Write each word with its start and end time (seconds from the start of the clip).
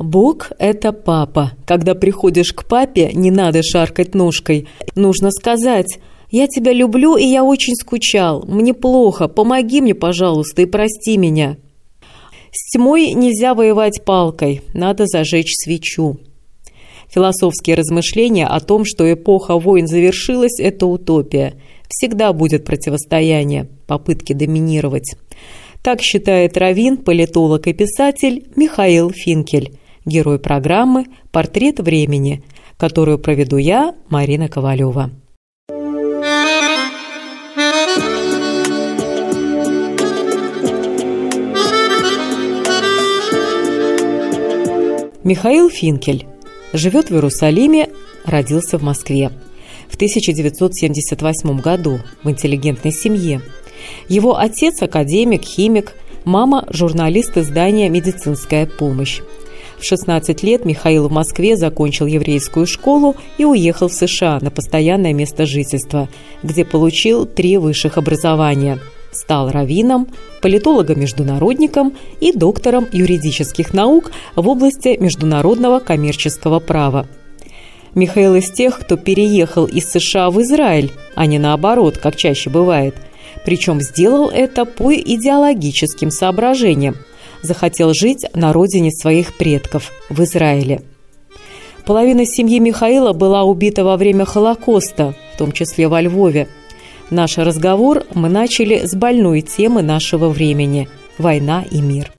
Бог– 0.00 0.52
это 0.58 0.92
папа. 0.92 1.52
Когда 1.66 1.94
приходишь 1.94 2.54
к 2.54 2.66
папе, 2.66 3.10
не 3.12 3.30
надо 3.30 3.62
шаркать 3.62 4.14
ножкой. 4.14 4.66
Нужно 4.94 5.30
сказать 5.30 5.98
«Я 6.30 6.46
тебя 6.46 6.72
люблю, 6.72 7.16
и 7.16 7.24
я 7.24 7.44
очень 7.44 7.74
скучал. 7.74 8.42
Мне 8.46 8.72
плохо. 8.72 9.28
Помоги 9.28 9.82
мне, 9.82 9.94
пожалуйста, 9.94 10.62
и 10.62 10.66
прости 10.66 11.18
меня». 11.18 11.58
С 12.50 12.72
тьмой 12.72 13.12
нельзя 13.12 13.54
воевать 13.54 14.02
палкой, 14.04 14.62
надо 14.72 15.06
зажечь 15.06 15.52
свечу. 15.54 16.18
Философские 17.08 17.76
размышления 17.76 18.46
о 18.46 18.58
том, 18.60 18.84
что 18.84 19.12
эпоха 19.12 19.58
войн 19.58 19.86
завершилась, 19.86 20.58
это 20.58 20.86
утопия. 20.86 21.54
Всегда 21.88 22.32
будет 22.32 22.64
противостояние, 22.64 23.68
попытки 23.86 24.32
доминировать. 24.32 25.14
Так 25.82 26.00
считает 26.00 26.56
Равин, 26.56 26.96
политолог 26.96 27.66
и 27.66 27.72
писатель 27.72 28.48
Михаил 28.56 29.10
Финкель, 29.10 29.78
герой 30.04 30.38
программы 30.38 31.06
«Портрет 31.30 31.80
времени», 31.80 32.42
которую 32.76 33.18
проведу 33.18 33.56
я, 33.56 33.94
Марина 34.08 34.48
Ковалева. 34.48 35.10
Михаил 45.22 45.68
Финкель 45.68 46.26
живет 46.72 47.10
в 47.10 47.14
Иерусалиме, 47.14 47.90
родился 48.24 48.78
в 48.78 48.82
Москве. 48.82 49.30
В 49.88 49.96
1978 49.96 51.60
году 51.60 52.00
в 52.24 52.30
интеллигентной 52.30 52.92
семье. 52.92 53.42
Его 54.08 54.38
отец– 54.38 54.80
академик, 54.82 55.42
химик, 55.42 55.92
мама– 56.24 56.66
журналист 56.70 57.36
издания 57.36 57.88
«Медицинская 57.88 58.66
помощь». 58.66 59.20
В 59.80 59.84
16 59.84 60.42
лет 60.42 60.64
Михаил 60.64 61.08
в 61.08 61.12
Москве 61.12 61.56
закончил 61.56 62.06
еврейскую 62.06 62.66
школу 62.66 63.16
и 63.38 63.44
уехал 63.44 63.88
в 63.88 63.94
США 63.94 64.38
на 64.40 64.50
постоянное 64.50 65.14
место 65.14 65.46
жительства, 65.46 66.08
где 66.42 66.64
получил 66.64 67.26
три 67.26 67.56
высших 67.56 67.98
образования– 67.98 68.78
стал 69.12 69.50
раввином, 69.50 70.08
политологом-международником 70.40 71.94
и 72.20 72.32
доктором 72.32 72.86
юридических 72.92 73.74
наук 73.74 74.12
в 74.36 74.48
области 74.48 74.96
международного 75.00 75.80
коммерческого 75.80 76.60
права. 76.60 77.06
Михаил 77.94 78.36
из 78.36 78.50
тех, 78.50 78.78
кто 78.78 78.96
переехал 78.96 79.66
из 79.66 79.90
США 79.90 80.30
в 80.30 80.40
Израиль, 80.42 80.92
а 81.16 81.26
не 81.26 81.38
наоборот, 81.38 81.98
как 81.98 82.16
чаще 82.16 82.48
бывает. 82.48 82.94
Причем 83.44 83.80
сделал 83.80 84.28
это 84.28 84.64
по 84.64 84.94
идеологическим 84.94 86.10
соображениям. 86.10 86.96
Захотел 87.42 87.92
жить 87.94 88.26
на 88.34 88.52
родине 88.52 88.90
своих 88.90 89.36
предков, 89.36 89.92
в 90.08 90.22
Израиле. 90.22 90.82
Половина 91.86 92.26
семьи 92.26 92.58
Михаила 92.58 93.12
была 93.12 93.44
убита 93.44 93.84
во 93.84 93.96
время 93.96 94.24
Холокоста, 94.24 95.14
в 95.34 95.38
том 95.38 95.52
числе 95.52 95.88
во 95.88 96.00
Львове– 96.00 96.48
Наш 97.10 97.38
разговор 97.38 98.04
мы 98.14 98.28
начали 98.28 98.86
с 98.86 98.94
больной 98.94 99.40
темы 99.40 99.82
нашего 99.82 100.28
времени– 100.28 100.88
война 101.18 101.64
и 101.68 101.80
мир. 101.80 102.12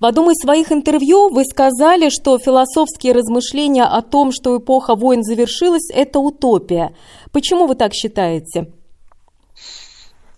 В 0.00 0.04
одном 0.04 0.30
из 0.30 0.36
своих 0.42 0.72
интервью 0.72 1.30
вы 1.30 1.44
сказали, 1.44 2.10
что 2.10 2.38
философские 2.38 3.14
размышления 3.14 3.84
о 3.84 4.02
том, 4.02 4.30
что 4.30 4.56
эпоха 4.58 4.94
войн 4.94 5.22
завершилась, 5.22 5.90
это 5.90 6.18
утопия. 6.18 6.94
Почему 7.32 7.66
вы 7.66 7.74
так 7.76 7.94
считаете? 7.94 8.72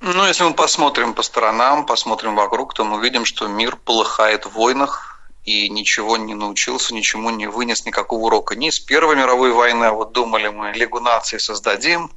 Ну, 0.01 0.27
если 0.27 0.45
мы 0.45 0.55
посмотрим 0.55 1.13
по 1.13 1.23
сторонам, 1.23 1.85
посмотрим 1.85 2.37
вокруг, 2.37 2.73
то 2.73 2.85
мы 2.85 3.03
видим, 3.03 3.25
что 3.25 3.49
мир 3.49 3.77
полыхает 3.77 4.47
в 4.47 4.53
войнах 4.53 5.19
и 5.45 5.69
ничего 5.69 6.17
не 6.17 6.35
научился, 6.35 6.95
ничему 6.95 7.31
не 7.31 7.49
вынес 7.49 7.85
никакого 7.85 8.27
урока. 8.27 8.55
Ни 8.55 8.71
с 8.71 8.79
Первой 8.79 9.17
мировой 9.17 9.51
войны, 9.51 9.87
а 9.87 9.93
вот 9.93 10.13
думали 10.13 10.49
мы, 10.49 10.73
Лигу 10.73 11.01
наций 11.01 11.41
создадим, 11.41 12.13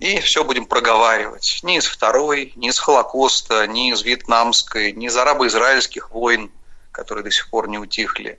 и 0.00 0.18
все 0.20 0.44
будем 0.44 0.64
проговаривать. 0.64 1.60
Ни 1.62 1.76
из 1.76 1.86
Второй, 1.86 2.52
ни 2.56 2.68
из 2.68 2.78
Холокоста, 2.78 3.66
ни 3.66 3.92
из 3.92 4.02
Вьетнамской, 4.02 4.92
ни 4.92 5.06
из 5.06 5.16
арабо-израильских 5.16 6.10
войн, 6.10 6.50
которые 6.90 7.22
до 7.22 7.30
сих 7.30 7.50
пор 7.50 7.68
не 7.68 7.78
утихли, 7.78 8.38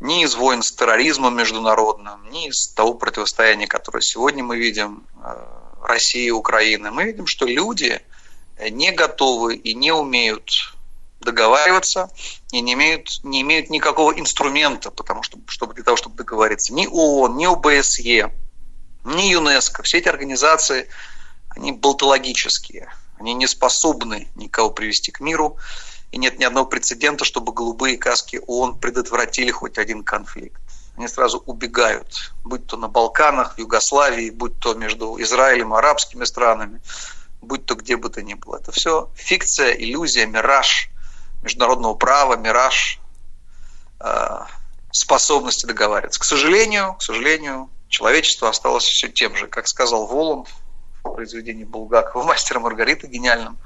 ни 0.00 0.22
из 0.22 0.36
войн 0.36 0.62
с 0.62 0.72
терроризмом 0.72 1.36
международным, 1.36 2.30
ни 2.30 2.48
из 2.48 2.68
того 2.68 2.94
противостояния, 2.94 3.66
которое 3.66 4.00
сегодня 4.00 4.44
мы 4.44 4.56
видим 4.56 5.04
э, 5.22 5.44
России 5.82 6.26
и 6.26 6.30
Украины, 6.30 6.92
мы 6.92 7.04
видим, 7.04 7.26
что 7.26 7.44
люди 7.44 8.00
не 8.70 8.92
готовы 8.92 9.56
и 9.56 9.74
не 9.74 9.92
умеют 9.92 10.50
договариваться 11.20 12.10
и 12.52 12.60
не 12.60 12.74
имеют, 12.74 13.20
не 13.24 13.42
имеют 13.42 13.70
никакого 13.70 14.12
инструмента, 14.12 14.92
потому 14.92 15.24
что, 15.24 15.38
чтобы 15.48 15.74
для 15.74 15.82
того, 15.82 15.96
чтобы 15.96 16.16
договориться. 16.16 16.72
Ни 16.72 16.86
ООН, 16.86 17.36
ни 17.36 17.46
ОБСЕ, 17.46 18.32
ни 19.16 19.30
ЮНЕСКО, 19.32 19.82
все 19.82 19.98
эти 19.98 20.08
организации, 20.08 20.88
они 21.50 21.72
болтологические, 21.72 22.92
они 23.18 23.34
не 23.34 23.46
способны 23.46 24.28
никого 24.36 24.70
привести 24.70 25.10
к 25.10 25.20
миру, 25.20 25.58
и 26.10 26.18
нет 26.18 26.38
ни 26.38 26.44
одного 26.44 26.66
прецедента, 26.66 27.24
чтобы 27.24 27.52
голубые 27.52 27.98
каски 27.98 28.40
ООН 28.46 28.78
предотвратили 28.78 29.50
хоть 29.50 29.78
один 29.78 30.04
конфликт 30.04 30.60
они 30.98 31.06
сразу 31.06 31.38
убегают, 31.46 32.32
будь 32.44 32.66
то 32.66 32.76
на 32.76 32.88
Балканах, 32.88 33.54
в 33.54 33.58
Югославии, 33.58 34.30
будь 34.30 34.58
то 34.58 34.74
между 34.74 35.16
Израилем 35.22 35.72
и 35.72 35.78
арабскими 35.78 36.24
странами, 36.24 36.80
будь 37.40 37.64
то 37.66 37.76
где 37.76 37.96
бы 37.96 38.10
то 38.10 38.20
ни 38.20 38.34
было. 38.34 38.56
Это 38.56 38.72
все 38.72 39.08
фикция, 39.14 39.72
иллюзия, 39.74 40.26
мираж 40.26 40.90
международного 41.42 41.94
права, 41.94 42.36
мираж 42.36 42.98
э, 44.00 44.40
способности 44.90 45.66
договариваться. 45.66 46.18
К 46.18 46.24
сожалению, 46.24 46.94
к 46.94 47.02
сожалению, 47.02 47.70
человечество 47.88 48.48
осталось 48.48 48.84
все 48.84 49.08
тем 49.08 49.36
же. 49.36 49.46
Как 49.46 49.68
сказал 49.68 50.06
Воланд 50.06 50.48
в 51.02 51.14
произведении 51.14 51.64
Булгакова 51.64 52.22
«Мастера 52.24 52.60
Маргарита» 52.60 53.06
гениальном, 53.06 53.58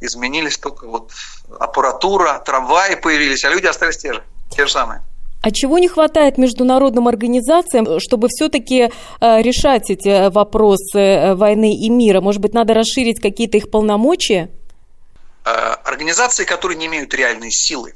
изменились 0.00 0.58
только 0.58 0.86
вот 0.86 1.12
аппаратура, 1.58 2.42
трамваи 2.44 2.94
появились, 2.94 3.44
а 3.44 3.50
люди 3.50 3.66
остались 3.66 3.98
те 3.98 4.12
же, 4.12 4.24
те 4.50 4.66
же 4.66 4.72
самые. 4.72 5.02
А 5.40 5.50
чего 5.52 5.78
не 5.78 5.88
хватает 5.88 6.36
международным 6.36 7.06
организациям, 7.06 8.00
чтобы 8.00 8.28
все-таки 8.28 8.90
э, 9.20 9.42
решать 9.42 9.88
эти 9.88 10.30
вопросы 10.30 10.98
э, 10.98 11.34
войны 11.34 11.76
и 11.76 11.88
мира? 11.90 12.20
Может 12.20 12.40
быть, 12.40 12.54
надо 12.54 12.74
расширить 12.74 13.20
какие-то 13.20 13.56
их 13.56 13.70
полномочия? 13.70 14.50
Э, 15.44 15.74
организации, 15.84 16.44
которые 16.44 16.76
не 16.76 16.86
имеют 16.86 17.14
реальной 17.14 17.52
силы 17.52 17.94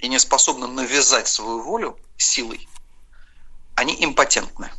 и 0.00 0.08
не 0.08 0.18
способны 0.18 0.66
навязать 0.66 1.28
свою 1.28 1.62
волю 1.62 1.98
силой, 2.16 2.66
они 3.74 3.96
импотентны. 4.04 4.70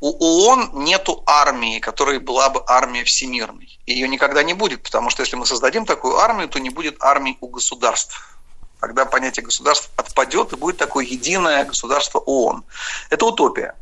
У 0.00 0.10
ООН 0.10 0.84
нету 0.84 1.24
армии, 1.26 1.80
которая 1.80 2.20
была 2.20 2.50
бы 2.50 2.62
армией 2.66 3.04
всемирной. 3.04 3.80
Ее 3.86 4.08
никогда 4.08 4.42
не 4.42 4.54
будет, 4.54 4.82
потому 4.82 5.10
что 5.10 5.22
если 5.22 5.36
мы 5.36 5.44
создадим 5.44 5.86
такую 5.86 6.16
армию, 6.18 6.48
то 6.48 6.60
не 6.60 6.70
будет 6.70 7.02
армии 7.02 7.36
у 7.40 7.48
государств 7.48 8.38
Тогда 8.80 9.04
понятие 9.06 9.44
государства 9.44 9.92
отпадет 9.96 10.52
и 10.52 10.56
будет 10.56 10.76
такое 10.76 11.04
единое 11.04 11.64
государство 11.64 12.20
ООН. 12.20 12.64
Это 13.10 13.26
утопия. 13.26 13.74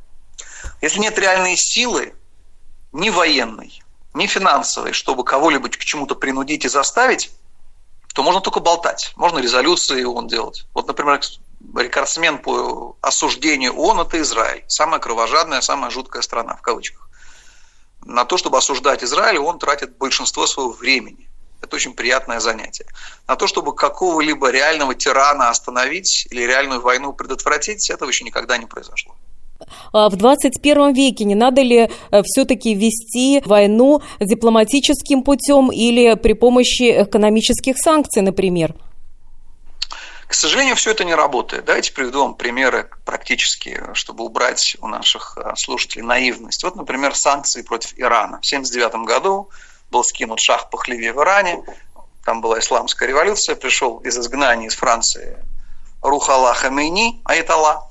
Если 0.80 1.00
нет 1.00 1.18
реальной 1.18 1.56
силы, 1.56 2.14
ни 2.92 3.10
военной, 3.10 3.82
ни 4.14 4.26
финансовой, 4.26 4.92
чтобы 4.92 5.22
кого-либо 5.22 5.68
к 5.68 5.76
чему-то 5.76 6.14
принудить 6.14 6.64
и 6.64 6.68
заставить, 6.68 7.30
то 8.14 8.22
можно 8.22 8.40
только 8.40 8.60
болтать. 8.60 9.12
Можно 9.16 9.38
резолюции 9.38 10.02
ООН 10.02 10.28
делать. 10.28 10.66
Вот, 10.72 10.86
например, 10.86 11.20
рекордсмен 11.76 12.38
по 12.38 12.96
осуждению 13.00 13.74
ООН– 13.74 14.00
это 14.02 14.20
Израиль. 14.22 14.64
Самая 14.68 15.00
кровожадная, 15.00 15.60
самая 15.60 15.90
жуткая 15.90 16.22
страна, 16.22 16.56
в 16.56 16.62
кавычках. 16.62 17.08
На 18.04 18.24
то, 18.24 18.36
чтобы 18.36 18.58
осуждать 18.58 19.02
Израиль, 19.02 19.38
он 19.38 19.58
тратит 19.58 19.96
большинство 19.98 20.46
своего 20.46 20.72
времени. 20.72 21.28
Это 21.62 21.76
очень 21.76 21.94
приятное 21.94 22.38
занятие. 22.38 22.86
На 23.26 23.36
то, 23.36 23.46
чтобы 23.46 23.74
какого-либо 23.74 24.50
реального 24.50 24.94
тирана 24.94 25.48
остановить 25.48 26.26
или 26.30 26.42
реальную 26.42 26.80
войну 26.80 27.12
предотвратить, 27.12 27.90
этого 27.90 28.08
еще 28.08 28.24
никогда 28.24 28.58
не 28.58 28.66
произошло. 28.66 29.16
А 29.92 30.08
в 30.08 30.16
21 30.16 30.92
веке 30.92 31.24
не 31.24 31.34
надо 31.34 31.62
ли 31.62 31.88
э, 32.10 32.22
все-таки 32.24 32.74
вести 32.74 33.42
войну 33.44 34.02
дипломатическим 34.20 35.22
путем 35.22 35.72
или 35.72 36.14
при 36.14 36.34
помощи 36.34 37.02
экономических 37.02 37.76
санкций, 37.78 38.22
например? 38.22 38.74
К 40.26 40.34
сожалению, 40.34 40.74
все 40.74 40.90
это 40.90 41.04
не 41.04 41.14
работает. 41.14 41.64
Давайте 41.64 41.92
приведу 41.92 42.22
вам 42.22 42.34
примеры 42.34 42.90
практически, 43.04 43.80
чтобы 43.94 44.24
убрать 44.24 44.76
у 44.80 44.88
наших 44.88 45.38
э, 45.38 45.54
слушателей 45.56 46.02
наивность. 46.02 46.64
Вот, 46.64 46.74
например, 46.74 47.14
санкции 47.14 47.62
против 47.62 47.92
Ирана. 47.96 48.40
В 48.42 48.46
1979 48.46 49.06
году 49.06 49.50
был 49.90 50.02
скинут 50.02 50.40
шах 50.40 50.68
Пахлеви 50.70 51.10
в 51.10 51.22
Иране, 51.22 51.62
там 52.24 52.40
была 52.40 52.58
исламская 52.58 53.08
революция, 53.08 53.54
пришел 53.54 53.98
из 53.98 54.18
изгнания 54.18 54.66
из 54.66 54.74
Франции 54.74 55.38
Рухала 56.02 56.54
Хамейни, 56.54 57.20
Айтала, 57.24 57.88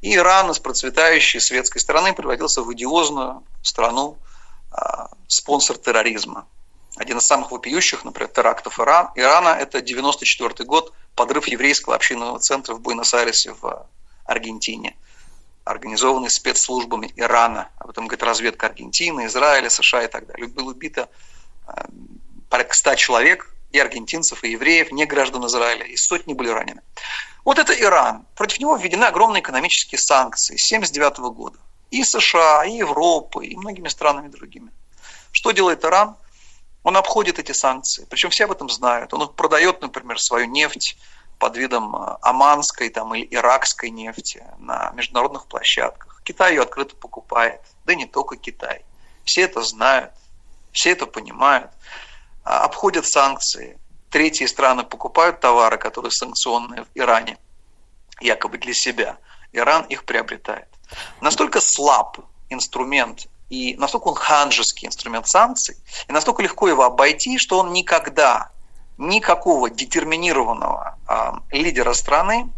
и 0.00 0.14
Иран 0.14 0.52
из 0.52 0.60
процветающей 0.60 1.40
светской 1.40 1.80
страны 1.80 2.12
превратился 2.12 2.62
в 2.62 2.72
идиозную 2.72 3.42
страну, 3.62 4.16
а, 4.70 5.08
спонсор 5.26 5.76
терроризма. 5.76 6.46
Один 6.96 7.18
из 7.18 7.26
самых 7.26 7.50
вопиющих, 7.50 8.04
например, 8.04 8.30
терактов 8.30 8.78
Иран, 8.78 9.10
Ирана– 9.16 9.48
это 9.60 9.80
94 9.80 10.64
год, 10.64 10.92
подрыв 11.16 11.46
еврейского 11.48 11.96
общинного 11.96 12.38
центра 12.38 12.74
в 12.74 12.80
Буэнос-Айресе 12.80 13.52
в 13.60 13.86
Аргентине, 14.24 14.96
организованный 15.64 16.30
спецслужбами 16.30 17.12
Ирана. 17.16 17.70
Об 17.78 17.90
этом 17.90 18.06
говорит 18.06 18.22
разведка 18.22 18.66
Аргентины, 18.66 19.26
Израиля, 19.26 19.70
США 19.70 20.04
и 20.04 20.08
так 20.08 20.26
далее. 20.26 20.46
Было 20.46 20.70
убито 20.70 21.08
а, 21.66 21.86
порядка 22.48 22.76
100 22.76 22.94
человек, 22.94 23.50
и 23.74 23.78
аргентинцев, 23.80 24.44
и 24.44 24.52
евреев, 24.52 24.92
не 24.92 25.04
граждан 25.04 25.44
Израиля, 25.46 25.84
и 25.84 25.96
сотни 25.96 26.32
были 26.32 26.48
ранены. 26.48 26.80
Вот 27.44 27.58
это 27.58 27.74
Иран. 27.74 28.24
Против 28.36 28.60
него 28.60 28.76
введены 28.76 29.04
огромные 29.04 29.40
экономические 29.42 29.98
санкции 29.98 30.56
с 30.56 30.70
1979 30.70 31.34
года. 31.34 31.58
И 31.90 32.04
США, 32.04 32.64
и 32.64 32.76
Европы, 32.76 33.44
и 33.44 33.56
многими 33.56 33.88
странами 33.88 34.28
другими. 34.28 34.70
Что 35.32 35.50
делает 35.50 35.84
Иран? 35.84 36.14
Он 36.84 36.96
обходит 36.98 37.38
эти 37.38 37.52
санкции. 37.52 38.06
Причем 38.08 38.30
все 38.30 38.44
об 38.44 38.52
этом 38.52 38.68
знают. 38.68 39.12
Он 39.14 39.28
продает, 39.32 39.80
например, 39.80 40.20
свою 40.20 40.46
нефть 40.46 40.96
под 41.38 41.56
видом 41.56 41.96
э, 41.96 42.16
оманской 42.20 42.90
там, 42.90 43.14
или 43.14 43.26
иракской 43.34 43.90
нефти 43.90 44.44
на 44.58 44.92
международных 44.94 45.46
площадках. 45.46 46.20
Китай 46.24 46.52
ее 46.52 46.62
открыто 46.62 46.94
покупает. 46.94 47.62
Да 47.86 47.94
не 47.94 48.06
только 48.06 48.36
Китай. 48.36 48.84
Все 49.24 49.42
это 49.42 49.62
знают, 49.62 50.12
все 50.72 50.90
это 50.90 51.06
понимают. 51.06 51.70
А, 52.44 52.64
обходят 52.64 53.06
санкции. 53.06 53.78
Третьи 54.10 54.44
страны 54.44 54.84
покупают 54.84 55.40
товары, 55.40 55.78
которые 55.78 56.12
санкционные 56.12 56.84
в 56.84 56.88
Иране, 56.94 57.38
якобы 58.20 58.58
для 58.58 58.74
себя. 58.74 59.16
Иран 59.52 59.84
их 59.86 60.04
приобретает. 60.04 60.68
Настолько 61.22 61.60
слаб 61.60 62.18
инструмент 62.50 63.26
и 63.50 63.76
настолько 63.76 64.08
он 64.08 64.14
ханжеский 64.14 64.88
инструмент 64.88 65.28
санкций, 65.28 65.76
и 66.08 66.12
настолько 66.12 66.42
легко 66.42 66.68
его 66.68 66.84
обойти, 66.84 67.38
что 67.38 67.58
он 67.58 67.72
никогда 67.72 68.50
никакого 68.96 69.70
детерминированного 69.70 70.98
э, 71.08 71.56
лидера 71.56 71.92
страны 71.94 72.50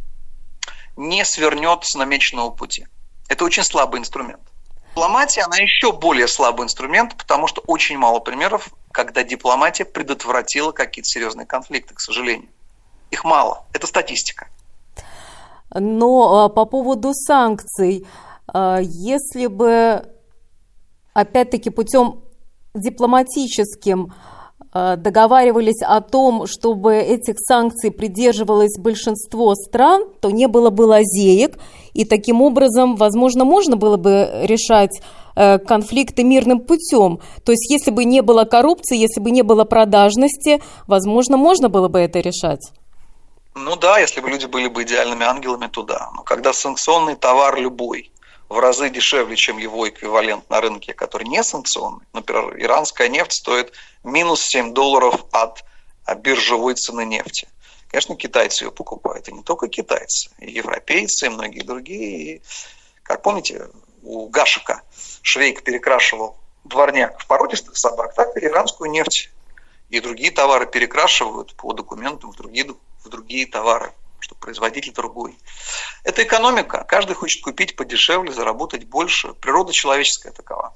не 0.97 1.25
свернет 1.25 1.85
с 1.85 1.95
намеченного 1.95 2.51
пути. 2.51 2.87
Это 3.29 3.45
очень 3.45 3.65
слабый 3.65 4.01
инструмент. 4.01 4.41
Дипломатия, 4.91 5.43
она 5.43 5.57
еще 5.57 5.93
более 5.93 6.27
слабый 6.27 6.65
инструмент, 6.65 7.17
потому 7.17 7.47
что 7.49 7.63
очень 7.67 7.99
мало 7.99 8.19
примеров, 8.19 8.71
когда 8.93 9.23
дипломатия 9.23 9.85
предотвратила 9.85 10.73
какие-то 10.73 11.09
серьезные 11.09 11.47
конфликты, 11.47 11.95
к 11.95 12.01
сожалению. 12.01 12.49
Их 13.11 13.25
мало. 13.25 13.65
Это 13.73 13.87
статистика. 13.87 14.49
Но 15.71 16.45
а, 16.45 16.49
по 16.49 16.65
поводу 16.65 17.13
санкций, 17.13 18.07
а, 18.47 18.79
если 18.81 19.49
бы 19.49 20.16
опять-таки 21.21 21.71
путем 21.71 22.23
дипломатическим 22.75 24.13
а, 24.73 24.97
договаривались 24.97 25.83
о 25.83 26.01
том, 26.01 26.47
чтобы 26.47 26.97
этих 26.97 27.37
санкций 27.39 27.91
придерживалось 27.91 28.79
большинство 28.79 29.55
стран, 29.55 30.05
то 30.21 30.31
не 30.31 30.47
было 30.47 30.71
бы 30.71 30.83
лазеек, 30.83 31.59
и 31.95 32.05
таким 32.05 32.43
образом, 32.43 32.97
возможно, 32.97 33.45
можно 33.45 33.77
было 33.77 33.97
бы 33.97 34.31
решать 34.43 35.01
Э, 35.39 35.59
конфликты 35.59 36.25
мирным 36.25 36.61
путем. 36.61 37.21
То 37.45 37.53
есть, 37.53 37.71
если 37.71 37.91
бы 37.91 38.07
не 38.07 38.23
было 38.23 38.45
коррупции, 38.45 38.97
если 38.97 39.21
бы 39.21 39.31
не 39.31 39.43
было 39.43 39.65
продажности, 39.65 40.63
возможно, 40.87 41.37
можно 41.37 41.69
было 41.69 41.89
бы 41.89 41.99
это 41.99 42.21
решать. 42.21 42.73
Ну 43.55 43.77
да, 43.77 43.99
если 43.99 44.21
бы 44.23 44.31
люди 44.31 44.47
были 44.47 44.69
бы 44.69 44.83
идеальными 44.83 45.25
ангелами, 45.25 45.67
то 45.67 45.83
да. 45.83 46.09
Но 46.17 46.23
когда 46.23 46.55
санкционный 46.55 47.17
товар 47.17 47.61
любой 47.61 48.11
в 48.49 48.59
разы 48.59 48.91
дешевле, 48.91 49.37
чем 49.37 49.59
его 49.59 49.89
эквивалент 49.89 50.49
на 50.51 50.61
рынке, 50.61 50.95
который 50.95 51.27
не 51.27 51.43
санкционный, 51.43 52.07
например, 52.13 52.57
иранская 52.61 53.09
нефть 53.09 53.33
стоит 53.33 53.73
минус 54.05 54.43
7 54.43 54.73
долларов 54.73 55.25
от 55.33 55.65
биржевой 56.19 56.75
цены 56.75 57.05
нефти. 57.05 57.49
Конечно, 57.89 58.17
китайцы 58.17 58.65
ее 58.65 58.73
покупают, 58.73 59.29
и 59.29 59.33
не 59.33 59.43
только 59.43 59.69
китайцы, 59.69 60.31
и 60.39 60.51
европейцы, 60.51 61.27
и 61.27 61.31
многие 61.31 61.63
другие. 61.63 62.37
И, 62.37 62.43
как 63.03 63.23
помните, 63.23 63.69
у 64.03 64.29
Гашика 64.29 64.83
Швейк 65.23 65.63
перекрашивал 65.63 66.37
дворняк 66.65 67.19
в 67.21 67.27
породистых 67.27 67.77
собак, 67.77 68.15
так 68.15 68.37
и 68.37 68.45
иранскую 68.45 68.91
нефть 68.91 69.31
и 69.89 70.01
другие 70.01 70.31
товары 70.31 70.67
перекрашивают 70.67 71.55
по 71.55 71.73
документам 71.73 72.33
в 72.33 72.37
другие, 72.37 72.75
в 73.05 73.09
другие 73.09 73.47
товары, 73.47 73.93
что 74.21 74.35
производитель 74.35 74.93
другой. 74.93 75.39
Это 76.05 76.23
экономика. 76.23 76.85
Каждый 76.89 77.15
хочет 77.15 77.43
купить 77.43 77.77
подешевле, 77.77 78.33
заработать 78.33 78.85
больше. 78.85 79.35
Природа 79.35 79.73
человеческая 79.73 80.33
такова. 80.33 80.75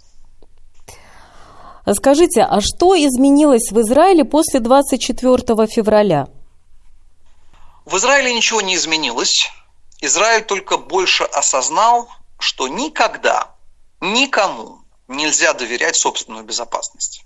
Скажите, 1.93 2.43
а 2.43 2.61
что 2.61 2.95
изменилось 2.95 3.73
в 3.73 3.81
Израиле 3.81 4.25
после 4.25 4.61
24 4.61 5.67
февраля? 5.67 6.29
В 7.85 7.97
Израиле 7.97 8.35
ничего 8.35 8.61
не 8.61 8.77
изменилось. 8.77 9.51
Израиль 10.01 10.45
только 10.45 10.77
больше 10.77 11.25
осознал, 11.25 12.09
что 12.39 12.69
никогда 12.69 13.55
никому 14.01 14.81
нельзя 15.09 15.53
доверять 15.55 15.97
собственную 15.97 16.45
безопасность. 16.45 17.25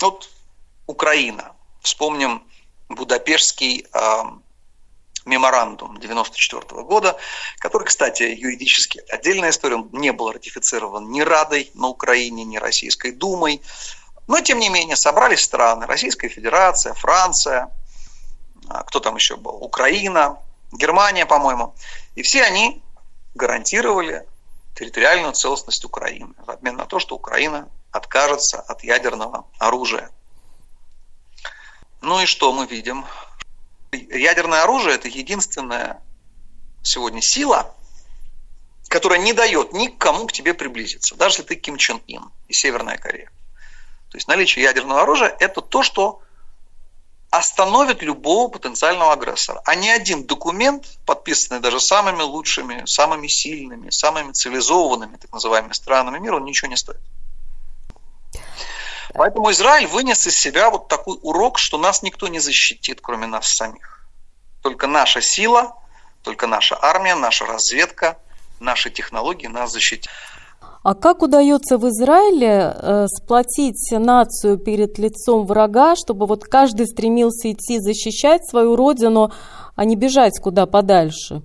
Вот 0.00 0.30
Украина. 0.86 1.52
Вспомним 1.82 2.42
Будапештский 2.88 3.86
э, 3.92 4.22
меморандум 5.28 5.96
1994 5.96 6.82
года, 6.82 7.16
который, 7.58 7.84
кстати, 7.84 8.22
юридически 8.22 9.02
отдельная 9.08 9.50
история, 9.50 9.76
он 9.76 9.88
не 9.92 10.12
был 10.12 10.32
ратифицирован 10.32 11.10
ни 11.10 11.20
Радой 11.20 11.70
на 11.74 11.88
Украине, 11.88 12.44
ни 12.44 12.56
Российской 12.56 13.12
Думой. 13.12 13.62
Но, 14.26 14.40
тем 14.40 14.58
не 14.58 14.68
менее, 14.68 14.96
собрались 14.96 15.42
страны, 15.42 15.86
Российская 15.86 16.28
Федерация, 16.28 16.94
Франция, 16.94 17.70
а, 18.68 18.82
кто 18.84 19.00
там 19.00 19.16
еще 19.16 19.36
был, 19.36 19.56
Украина, 19.62 20.38
Германия, 20.72 21.26
по-моему. 21.26 21.74
И 22.14 22.22
все 22.22 22.42
они 22.42 22.82
гарантировали 23.34 24.26
территориальную 24.74 25.32
целостность 25.32 25.84
Украины 25.84 26.34
в 26.46 26.50
обмен 26.50 26.76
на 26.76 26.86
то, 26.86 26.98
что 26.98 27.16
Украина 27.16 27.68
откажется 27.90 28.60
от 28.60 28.84
ядерного 28.84 29.46
оружия. 29.58 30.10
Ну 32.00 32.20
и 32.20 32.26
что 32.26 32.52
мы 32.52 32.66
видим? 32.66 33.04
Ядерное 33.92 34.62
оружие– 34.62 34.94
это 34.96 35.08
единственная 35.08 36.02
сегодня 36.82 37.22
сила, 37.22 37.74
которая 38.88 39.18
не 39.18 39.32
дает 39.32 39.72
никому 39.72 40.26
к 40.26 40.32
тебе 40.32 40.54
приблизиться, 40.54 41.14
даже 41.14 41.36
если 41.36 41.42
ты 41.42 41.56
Ким 41.56 41.76
Чен 41.76 42.02
Ин 42.06 42.30
и 42.48 42.52
Северная 42.52 42.98
Корея. 42.98 43.30
То 44.10 44.16
есть 44.16 44.28
наличие 44.28 44.64
ядерного 44.64 45.02
оружия– 45.02 45.34
это 45.40 45.60
то, 45.60 45.82
что 45.82 46.22
остановит 47.30 48.02
любого 48.02 48.48
потенциального 48.48 49.12
агрессора. 49.12 49.60
А 49.64 49.74
ни 49.74 49.88
один 49.88 50.24
документ, 50.24 50.98
подписанный 51.04 51.60
даже 51.60 51.78
самыми 51.78 52.22
лучшими, 52.22 52.84
самыми 52.86 53.26
сильными, 53.26 53.90
самыми 53.90 54.32
цивилизованными, 54.32 55.16
так 55.16 55.32
называемыми 55.32 55.74
странами 55.74 56.18
мира, 56.18 56.36
он 56.36 56.44
ничего 56.44 56.70
не 56.70 56.76
стоит. 56.76 57.00
Поэтому 59.14 59.50
Израиль 59.50 59.86
вынес 59.86 60.26
из 60.26 60.36
себя 60.38 60.70
вот 60.70 60.88
такой 60.88 61.18
урок, 61.22 61.58
что 61.58 61.78
нас 61.78 62.02
никто 62.02 62.28
не 62.28 62.40
защитит, 62.40 63.00
кроме 63.00 63.26
нас 63.26 63.48
самих. 63.48 64.06
Только 64.62 64.86
наша 64.86 65.20
сила, 65.20 65.76
только 66.22 66.46
наша 66.46 66.78
армия, 66.80 67.14
наша 67.14 67.46
разведка, 67.46 68.18
наши 68.60 68.90
технологии 68.90 69.46
нас 69.46 69.72
защитят. 69.72 70.12
А 70.82 70.94
как 70.94 71.22
удается 71.22 71.76
в 71.76 71.88
Израиле 71.88 72.74
э, 72.74 73.06
сплотить 73.08 73.90
нацию 73.90 74.58
перед 74.58 74.98
лицом 74.98 75.44
врага, 75.46 75.96
чтобы 75.96 76.26
вот 76.26 76.44
каждый 76.44 76.86
стремился 76.86 77.50
идти 77.50 77.78
защищать 77.78 78.48
свою 78.48 78.76
родину, 78.76 79.32
а 79.74 79.84
не 79.84 79.96
бежать 79.96 80.38
куда 80.40 80.66
подальше? 80.66 81.42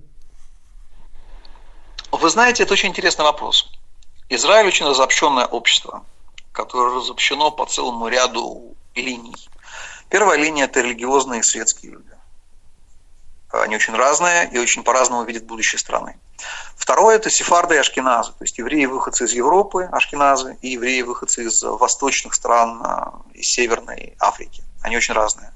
Вы 2.10 2.30
знаете, 2.30 2.62
это 2.62 2.72
очень 2.72 2.90
интересный 2.90 3.24
вопрос. 3.24 3.70
Израиль 4.28 4.68
очень 4.68 4.86
разобщенное 4.86 5.46
общество, 5.46 6.04
которое 6.54 6.96
разобщено 6.96 7.50
по 7.50 7.66
целому 7.66 8.08
ряду 8.08 8.76
линий. 8.94 9.36
Первая 10.08 10.38
линия– 10.38 10.64
это 10.66 10.80
религиозные 10.80 11.40
и 11.40 11.42
светские 11.42 11.92
люди. 11.92 12.10
они 13.52 13.76
очень 13.76 13.94
разные 13.94 14.50
и 14.50 14.58
очень 14.58 14.82
по-разному 14.82 15.24
видят 15.24 15.44
будущее 15.44 15.78
страны. 15.78 16.18
Второе– 16.76 17.16
это 17.18 17.30
сефарды 17.30 17.74
и 17.74 17.78
ашкеназы, 17.78 18.32
то 18.32 18.44
есть 18.44 18.58
евреи-выходцы 18.58 19.24
из 19.24 19.32
Европы, 19.32 19.88
ашкеназы, 19.92 20.56
и 20.60 20.70
евреи-выходцы 20.70 21.44
из 21.44 21.62
восточных 21.62 22.34
стран, 22.34 22.82
э, 22.84 23.38
из 23.38 23.46
Северной 23.46 24.16
Африки. 24.18 24.62
Они 24.82 24.96
очень 24.96 25.14
разные. 25.14 25.52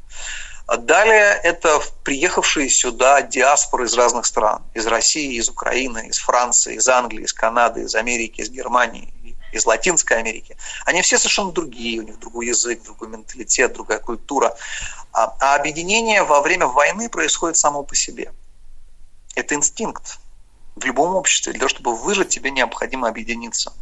Далее 0.76 1.40
это 1.44 1.80
приехавшие 2.04 2.68
сюда 2.68 3.22
диаспоры 3.22 3.86
из 3.86 3.94
разных 3.94 4.26
стран. 4.26 4.62
Из 4.74 4.86
России, 4.86 5.38
из 5.38 5.48
Украины, 5.48 6.08
из 6.08 6.18
Франции, 6.18 6.76
из 6.76 6.86
Англии, 6.88 7.24
из 7.24 7.32
Канады, 7.32 7.82
из 7.82 7.94
Америки, 7.94 8.42
из 8.42 8.50
Германии, 8.50 9.14
из 9.52 9.66
Латинской 9.66 10.18
Америки. 10.18 10.56
Они 10.84 11.02
все 11.02 11.18
совершенно 11.18 11.52
другие, 11.52 12.00
у 12.00 12.02
них 12.02 12.18
другой 12.18 12.46
язык, 12.46 12.82
другой 12.82 13.08
менталитет, 13.08 13.72
другая 13.72 13.98
культура. 13.98 14.56
А, 15.12 15.36
а 15.40 15.54
объединение 15.56 16.22
во 16.22 16.40
время 16.40 16.66
войны 16.66 17.08
происходит 17.08 17.56
само 17.56 17.82
по 17.82 17.94
себе. 17.94 18.32
Это 19.34 19.54
инстинкт. 19.54 20.18
В 20.76 20.84
любом 20.84 21.14
обществе 21.14 21.52
для 21.52 21.60
того, 21.60 21.68
чтобы 21.68 21.96
выжить, 21.96 22.28
тебе 22.28 22.50
необходимо 22.50 23.08
объединиться. 23.08 23.72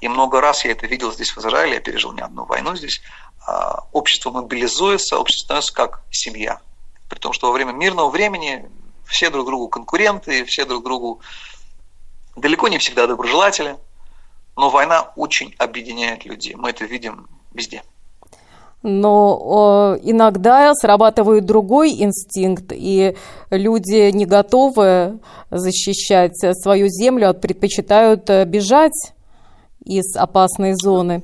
И 0.00 0.08
много 0.08 0.40
раз 0.40 0.64
я 0.64 0.72
это 0.72 0.86
видел 0.86 1.12
здесь 1.12 1.34
в 1.34 1.38
Израиле, 1.38 1.74
я 1.74 1.80
пережил 1.80 2.12
не 2.12 2.20
одну 2.20 2.44
войну 2.44 2.76
здесь. 2.76 3.00
А, 3.46 3.84
общество 3.92 4.30
мобилизуется, 4.30 5.18
общество 5.18 5.44
становится 5.44 5.74
как 5.74 6.02
семья. 6.10 6.60
При 7.08 7.18
том, 7.18 7.32
что 7.32 7.48
во 7.48 7.52
время 7.52 7.72
мирного 7.72 8.10
времени 8.10 8.68
все 9.06 9.30
друг 9.30 9.46
другу 9.46 9.68
конкуренты, 9.68 10.44
все 10.44 10.64
друг 10.64 10.84
другу 10.84 11.20
далеко 12.36 12.68
не 12.68 12.78
всегда 12.78 13.06
доброжелатели, 13.06 13.76
но 14.58 14.70
война 14.70 15.12
очень 15.14 15.54
объединяет 15.56 16.24
людей. 16.24 16.56
Мы 16.56 16.70
это 16.70 16.84
видим 16.84 17.28
везде. 17.54 17.84
Но 18.82 19.94
э, 19.94 20.00
иногда 20.02 20.74
срабатывает 20.74 21.46
другой 21.46 21.92
инстинкт, 21.92 22.72
и 22.72 23.16
люди 23.50 24.10
не 24.10 24.26
готовы 24.26 25.20
защищать 25.50 26.34
свою 26.60 26.88
землю, 26.88 27.30
а 27.30 27.34
предпочитают 27.34 28.28
э, 28.30 28.44
бежать 28.46 29.14
из 29.84 30.16
опасной 30.16 30.74
зоны. 30.74 31.22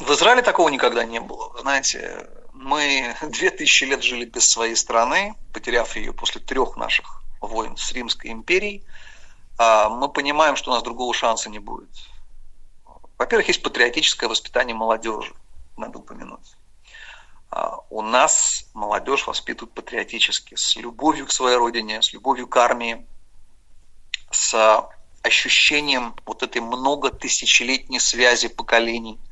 В 0.00 0.10
Израиле 0.10 0.42
такого 0.42 0.68
никогда 0.70 1.04
не 1.04 1.20
было. 1.20 1.50
Вы 1.50 1.60
знаете, 1.60 2.26
мы 2.52 3.14
две 3.28 3.50
тысячи 3.50 3.84
лет 3.84 4.02
жили 4.02 4.24
без 4.24 4.46
своей 4.46 4.74
страны, 4.74 5.36
потеряв 5.52 5.94
ее 5.94 6.12
после 6.12 6.40
трех 6.40 6.76
наших 6.76 7.22
войн 7.40 7.76
с 7.76 7.92
Римской 7.92 8.32
империей. 8.32 8.82
А 9.56 9.88
мы 9.88 10.08
понимаем, 10.08 10.56
что 10.56 10.72
у 10.72 10.74
нас 10.74 10.82
другого 10.82 11.14
шанса 11.14 11.48
не 11.48 11.60
будет. 11.60 11.90
Во-первых, 13.24 13.48
есть 13.48 13.62
патриотическое 13.62 14.28
воспитание 14.28 14.76
молодежи, 14.76 15.32
надо 15.78 15.98
упомянуть. 15.98 16.56
А 17.50 17.78
у 17.88 18.02
нас 18.02 18.66
молодежь 18.74 19.26
воспитывают 19.26 19.72
патриотически, 19.72 20.56
с 20.56 20.76
любовью 20.76 21.24
к 21.24 21.32
своей 21.32 21.56
родине, 21.56 22.02
с 22.02 22.12
любовью 22.12 22.46
к 22.46 22.54
армии, 22.58 23.06
с 24.30 24.86
ощущением 25.22 26.14
вот 26.26 26.42
этой 26.42 26.60
многотысячелетней 26.60 27.98
связи 27.98 28.48
поколений– 28.48 29.18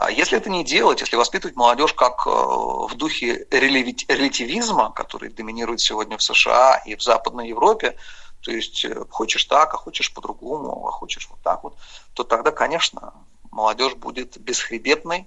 а 0.00 0.10
если 0.10 0.38
это 0.38 0.48
не 0.48 0.64
делать, 0.64 1.02
если 1.02 1.16
воспитывать 1.16 1.56
молодежь 1.56 1.92
как 1.92 2.26
э, 2.26 2.30
в 2.30 2.94
духе 2.94 3.46
релятивизма, 3.50 4.90
который 4.92 5.28
доминирует 5.28 5.82
сегодня 5.82 6.16
в 6.16 6.22
США 6.22 6.80
и 6.86 6.96
в 6.96 7.02
Западной 7.02 7.50
Европе, 7.50 7.98
то 8.42 8.50
есть 8.50 8.84
э, 8.84 9.04
хочешь 9.10 9.44
так, 9.44 9.74
а 9.74 9.76
хочешь 9.76 10.12
по-другому, 10.12 10.86
а 10.86 10.90
хочешь 10.90 11.28
вот 11.30 11.40
так 11.42 11.62
вот, 11.64 11.76
то 12.14 12.24
тогда, 12.24 12.50
конечно, 12.50 13.14
молодежь 13.50 13.94
будет 13.94 14.38
бесхребетной, 14.38 15.26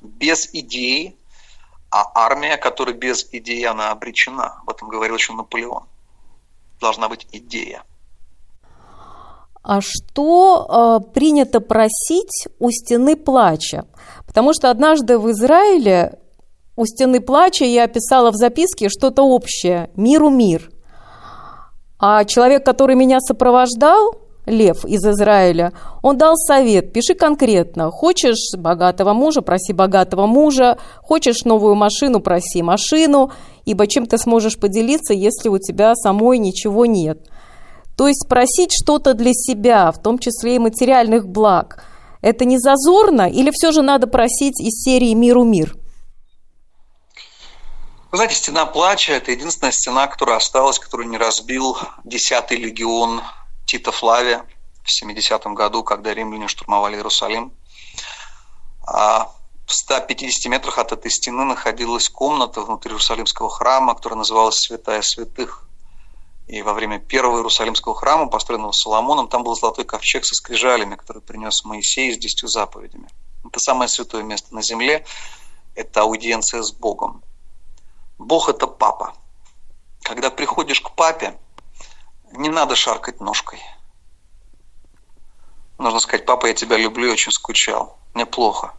без 0.00 0.48
идеи, 0.52 1.16
а 1.90 2.10
армия, 2.14 2.56
которая 2.56 2.94
без 2.94 3.26
идеи, 3.32 3.64
она 3.64 3.90
обречена. 3.90 4.60
Об 4.62 4.70
этом 4.70 4.88
говорил 4.88 5.16
еще 5.16 5.32
Наполеон. 5.32 5.84
Должна 6.80 7.08
быть 7.08 7.26
идея. 7.32 7.82
А 9.62 9.80
что 9.80 11.00
э, 11.02 11.12
принято 11.12 11.60
просить 11.60 12.46
у 12.58 12.70
стены 12.70 13.16
плача? 13.16 13.86
Потому 14.26 14.52
что 14.52 14.70
однажды 14.70 15.18
в 15.18 15.30
Израиле 15.30 16.18
у 16.76 16.86
стены 16.86 17.20
плача 17.20 17.64
я 17.64 17.84
описала 17.84 18.30
в 18.30 18.36
записке 18.36 18.88
что-то 18.88 19.22
общее– 19.22 19.90
миру 19.96 20.30
мир. 20.30 20.70
А 21.98 22.24
человек, 22.24 22.64
который 22.64 22.96
меня 22.96 23.20
сопровождал, 23.20 24.14
Лев 24.46 24.86
из 24.86 25.04
Израиля, 25.04 25.72
он 26.02 26.16
дал 26.16 26.34
совет, 26.36 26.92
пиши 26.92 27.14
конкретно. 27.14 27.90
Хочешь 27.90 28.56
богатого 28.56 29.12
мужа, 29.12 29.42
проси 29.42 29.74
богатого 29.74 30.26
мужа. 30.26 30.78
Хочешь 31.02 31.44
новую 31.44 31.74
машину, 31.74 32.20
проси 32.20 32.62
машину. 32.62 33.30
Ибо 33.66 33.86
чем 33.86 34.06
ты 34.06 34.16
сможешь 34.16 34.58
поделиться, 34.58 35.12
если 35.12 35.50
у 35.50 35.58
тебя 35.58 35.94
самой 35.94 36.38
ничего 36.38 36.86
нет– 36.86 37.20
то 37.98 38.06
есть 38.06 38.28
просить 38.28 38.70
что-то 38.72 39.12
для 39.12 39.32
себя, 39.34 39.90
в 39.90 40.00
том 40.00 40.20
числе 40.20 40.54
и 40.54 40.60
материальных 40.60 41.28
благ, 41.28 41.82
это 42.22 42.44
не 42.44 42.56
зазорно 42.56 43.28
или 43.28 43.50
все 43.52 43.72
же 43.72 43.82
надо 43.82 44.06
просить 44.06 44.60
из 44.60 44.84
серии 44.84 45.14
«Миру 45.14 45.42
мир»? 45.42 45.74
Вы 48.10 48.16
знаете, 48.16 48.36
стена 48.36 48.64
плача– 48.64 49.12
это 49.14 49.32
единственная 49.32 49.70
стена, 49.70 50.06
которая 50.06 50.38
осталась, 50.38 50.78
которую 50.78 51.10
не 51.10 51.18
разбил 51.18 51.76
10-й 52.04 52.56
легион 52.56 53.22
Тита 53.66 53.92
Флавия 53.92 54.46
в 54.82 54.88
70-м 54.88 55.54
году, 55.54 55.84
когда 55.84 56.14
римляне 56.14 56.48
штурмовали 56.48 56.96
Иерусалим. 56.96 57.52
А 58.86 59.30
в 59.66 59.74
150 59.74 60.50
метрах 60.50 60.78
от 60.78 60.92
этой 60.92 61.10
стены 61.10 61.44
находилась 61.44 62.08
комната 62.08 62.62
внутри 62.62 62.92
Иерусалимского 62.92 63.50
храма, 63.50 63.94
которая 63.94 64.16
называлась 64.16 64.56
«Святая 64.56 65.02
святых». 65.02 65.68
И 66.46 66.62
во 66.62 66.72
время 66.72 66.98
первого 66.98 67.36
Иерусалимского 67.36 67.94
храма, 67.94 68.28
построенного 68.28 68.72
Соломоном, 68.72 69.28
там 69.28 69.44
был 69.44 69.54
золотой 69.54 69.84
ковчег 69.84 70.24
со 70.24 70.34
скрижалями, 70.34 70.94
который 70.94 71.20
принес 71.20 71.62
Моисей 71.66 72.14
с 72.14 72.16
десятью 72.16 72.48
заповедями. 72.48 73.10
Это 73.44 73.60
самое 73.60 73.86
святое 73.90 74.22
место 74.22 74.54
на 74.54 74.62
земле. 74.62 75.04
Это 75.74 76.00
аудиенция 76.00 76.62
с 76.62 76.72
Богом. 76.72 77.22
Бог– 78.18 78.48
это 78.50 78.66
папа. 78.66 79.14
Когда 80.02 80.30
приходишь 80.30 80.80
к 80.80 80.90
папе, 80.90 81.38
не 82.32 82.48
надо 82.48 82.76
шаркать 82.76 83.20
ножкой. 83.20 83.60
Нужно 85.78 86.00
сказать, 86.00 86.26
папа, 86.26 86.46
я 86.46 86.54
тебя 86.54 86.76
люблю, 86.76 87.12
очень 87.12 87.32
скучал. 87.32 87.98
Мне 88.14 88.26
плохо. 88.26 88.74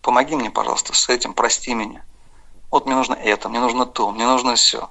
Помоги 0.00 0.36
мне, 0.36 0.50
пожалуйста, 0.50 0.94
с 0.94 1.08
этим, 1.08 1.34
прости 1.34 1.74
меня. 1.74 2.04
Вот 2.70 2.86
мне 2.86 2.94
нужно 2.94 3.14
это, 3.14 3.48
мне 3.48 3.58
нужно 3.58 3.86
то, 3.86 4.12
мне 4.12 4.26
нужно 4.26 4.54
все. 4.54 4.90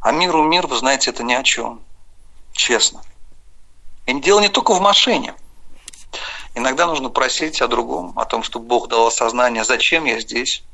А 0.00 0.10
миру 0.10 0.42
мир, 0.42 0.66
вы 0.66 0.76
знаете, 0.76 1.10
это 1.10 1.22
ни 1.22 1.32
о 1.32 1.44
чем. 1.44 1.80
Честно. 2.52 3.02
И 4.06 4.20
дело 4.20 4.40
не 4.40 4.48
только 4.48 4.74
в 4.74 4.80
машине. 4.80 5.34
Иногда 6.54 6.86
нужно 6.86 7.08
просить 7.08 7.62
о 7.62 7.68
другом, 7.68 8.18
о 8.18 8.24
том, 8.24 8.42
чтобы 8.42 8.66
Бог 8.66 8.88
дал 8.88 9.06
осознание, 9.06 9.64
зачем 9.64 10.04
я 10.04 10.20
здесь, 10.20 10.64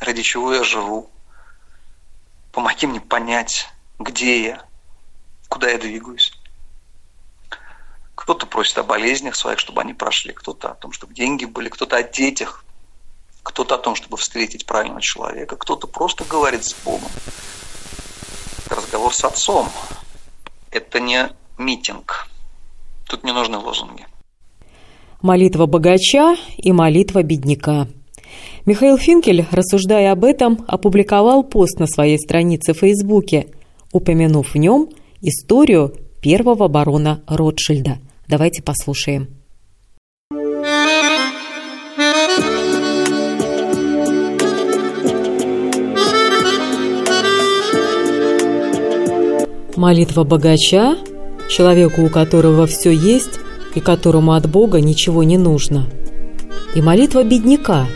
ради 0.00 0.22
чего 0.22 0.52
я 0.52 0.64
живу. 0.64 1.08
Помоги 2.58 2.88
мне 2.88 3.00
понять, 3.00 3.68
где 4.00 4.42
я, 4.42 4.64
куда 5.48 5.70
я 5.70 5.78
двигаюсь. 5.78 6.32
Кто-то 8.16 8.46
просит 8.46 8.78
о 8.78 8.82
болезнях 8.82 9.36
своих, 9.36 9.60
чтобы 9.60 9.80
они 9.80 9.94
прошли, 9.94 10.32
кто-то 10.32 10.72
о 10.72 10.74
том, 10.74 10.90
чтобы 10.90 11.14
деньги 11.14 11.44
были, 11.44 11.68
кто-то 11.68 11.94
о 11.94 12.02
детях, 12.02 12.64
кто-то 13.44 13.76
о 13.76 13.78
том, 13.78 13.94
чтобы 13.94 14.16
встретить 14.16 14.66
правильного 14.66 15.00
человека, 15.00 15.54
кто-то 15.54 15.86
просто 15.86 16.24
говорит 16.24 16.64
с 16.64 16.74
Богом 16.82 17.12
разговор 18.68 19.14
с 19.14 19.22
отцом. 19.24 19.68
Это 20.72 20.98
не 20.98 21.30
митинг. 21.58 22.26
Тут 23.06 23.22
не 23.22 23.30
нужны 23.30 23.58
лозунги. 23.58 24.04
Молитва 25.22 25.66
богача 25.66 26.34
и 26.56 26.72
молитва 26.72 27.22
бедняка. 27.22 27.86
Михаил 28.66 28.98
Финкель, 28.98 29.46
рассуждая 29.50 30.12
об 30.12 30.24
этом, 30.24 30.64
опубликовал 30.66 31.42
пост 31.42 31.78
на 31.78 31.86
своей 31.86 32.18
странице 32.18 32.74
в 32.74 32.78
Фейсбуке, 32.78 33.46
упомянув 33.92 34.54
в 34.54 34.58
нем 34.58 34.88
историю 35.20 35.94
первого 36.20 36.68
барона 36.68 37.22
Ротшильда. 37.26 37.98
Давайте 38.28 38.62
послушаем. 38.62 39.28
Молитва 49.76 50.24
богача, 50.24 50.96
человеку, 51.48 52.02
у 52.02 52.08
которого 52.08 52.66
все 52.66 52.90
есть 52.90 53.38
и 53.76 53.80
которому 53.80 54.32
от 54.32 54.50
Бога 54.50 54.80
ничего 54.80 55.22
не 55.22 55.38
нужно. 55.38 55.86
И 56.74 56.82
молитва 56.82 57.22
бедняка, 57.22 57.86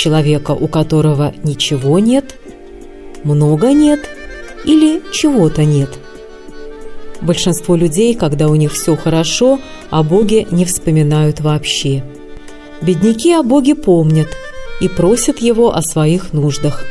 человека, 0.00 0.52
у 0.52 0.66
которого 0.66 1.34
ничего 1.44 1.98
нет, 1.98 2.34
много 3.22 3.72
нет 3.72 4.08
или 4.64 5.02
чего-то 5.12 5.64
нет. 5.64 5.90
Большинство 7.20 7.76
людей, 7.76 8.14
когда 8.14 8.48
у 8.48 8.54
них 8.54 8.72
все 8.72 8.96
хорошо, 8.96 9.60
о 9.90 10.02
Боге 10.02 10.46
не 10.50 10.64
вспоминают 10.64 11.40
вообще. 11.40 12.02
Бедняки 12.80 13.32
о 13.34 13.42
Боге 13.42 13.74
помнят 13.74 14.28
и 14.80 14.88
просят 14.88 15.40
Его 15.40 15.74
о 15.74 15.82
своих 15.82 16.32
нуждах. 16.32 16.82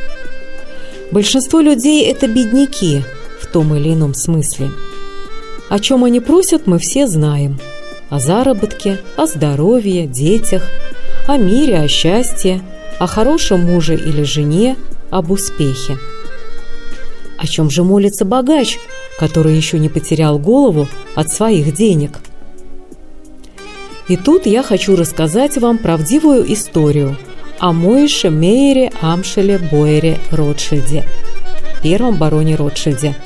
Большинство 1.10 1.58
людей– 1.58 2.04
это 2.12 2.28
бедняки 2.28 3.02
в 3.40 3.46
том 3.46 3.74
или 3.74 3.92
ином 3.92 4.14
смысле. 4.14 4.70
О 5.68 5.80
чем 5.80 6.04
они 6.04 6.20
просят, 6.20 6.68
мы 6.68 6.78
все 6.78 7.08
знаем. 7.08 7.58
О 8.08 8.20
заработке, 8.20 9.00
о 9.16 9.26
здоровье, 9.26 10.06
детях, 10.06 10.70
о 11.26 11.36
мире, 11.36 11.80
о 11.80 11.88
счастье, 11.88 12.60
о 13.00 13.06
хорошем 13.06 13.64
муже 13.64 13.94
или 13.96 14.22
жене, 14.22 14.76
об 15.10 15.30
успехе. 15.30 15.96
О 17.38 17.46
чем 17.46 17.70
же 17.70 17.82
молится 17.82 18.26
богач, 18.26 18.78
который 19.18 19.56
еще 19.56 19.78
не 19.78 19.88
потерял 19.88 20.38
голову 20.38 20.86
от 21.14 21.32
своих 21.32 21.74
денег? 21.74 22.18
И 24.08 24.18
тут 24.18 24.44
я 24.44 24.62
хочу 24.62 24.96
рассказать 24.96 25.56
вам 25.56 25.78
правдивую 25.78 26.52
историю 26.52 27.16
о 27.58 27.72
Моише 27.72 28.28
Мейере 28.28 28.92
Амшеле 29.00 29.58
Бойере 29.58 30.18
Ротшильде, 30.30 31.06
первом 31.82 32.18
бароне 32.18 32.54
Ротшильде. 32.54 33.16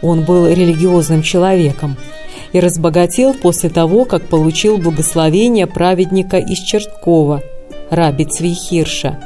Он 0.00 0.24
был 0.24 0.48
религиозным 0.48 1.22
человеком 1.22 1.98
и 2.52 2.60
разбогател 2.60 3.34
после 3.34 3.68
того, 3.68 4.06
как 4.06 4.22
получил 4.28 4.78
благословение 4.78 5.66
праведника 5.66 6.38
из 6.38 6.60
Черткова, 6.60 7.42
раби 7.92 8.24
Цвихирша, 8.24 9.18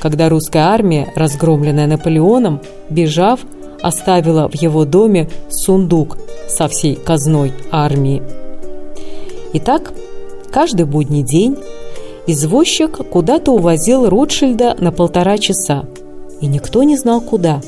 когда 0.00 0.28
русская 0.28 0.64
армия, 0.64 1.12
разгромленная 1.14 1.86
Наполеоном, 1.86 2.60
бежав, 2.90 3.40
оставила 3.80 4.48
в 4.48 4.54
его 4.56 4.84
доме 4.84 5.30
сундук 5.48 6.18
со 6.48 6.66
всей 6.66 6.96
казной 6.96 7.52
армии. 7.70 8.22
Итак, 9.52 9.92
каждый 10.50 10.84
будний 10.84 11.22
день 11.22 11.56
извозчик 12.26 12.96
куда-то 13.08 13.52
увозил 13.52 14.08
Ротшильда 14.08 14.76
на 14.80 14.90
полтора 14.90 15.38
часа, 15.38 15.84
и 16.40 16.48
никто 16.48 16.82
не 16.82 16.96
знал 16.96 17.20
куда. 17.20 17.60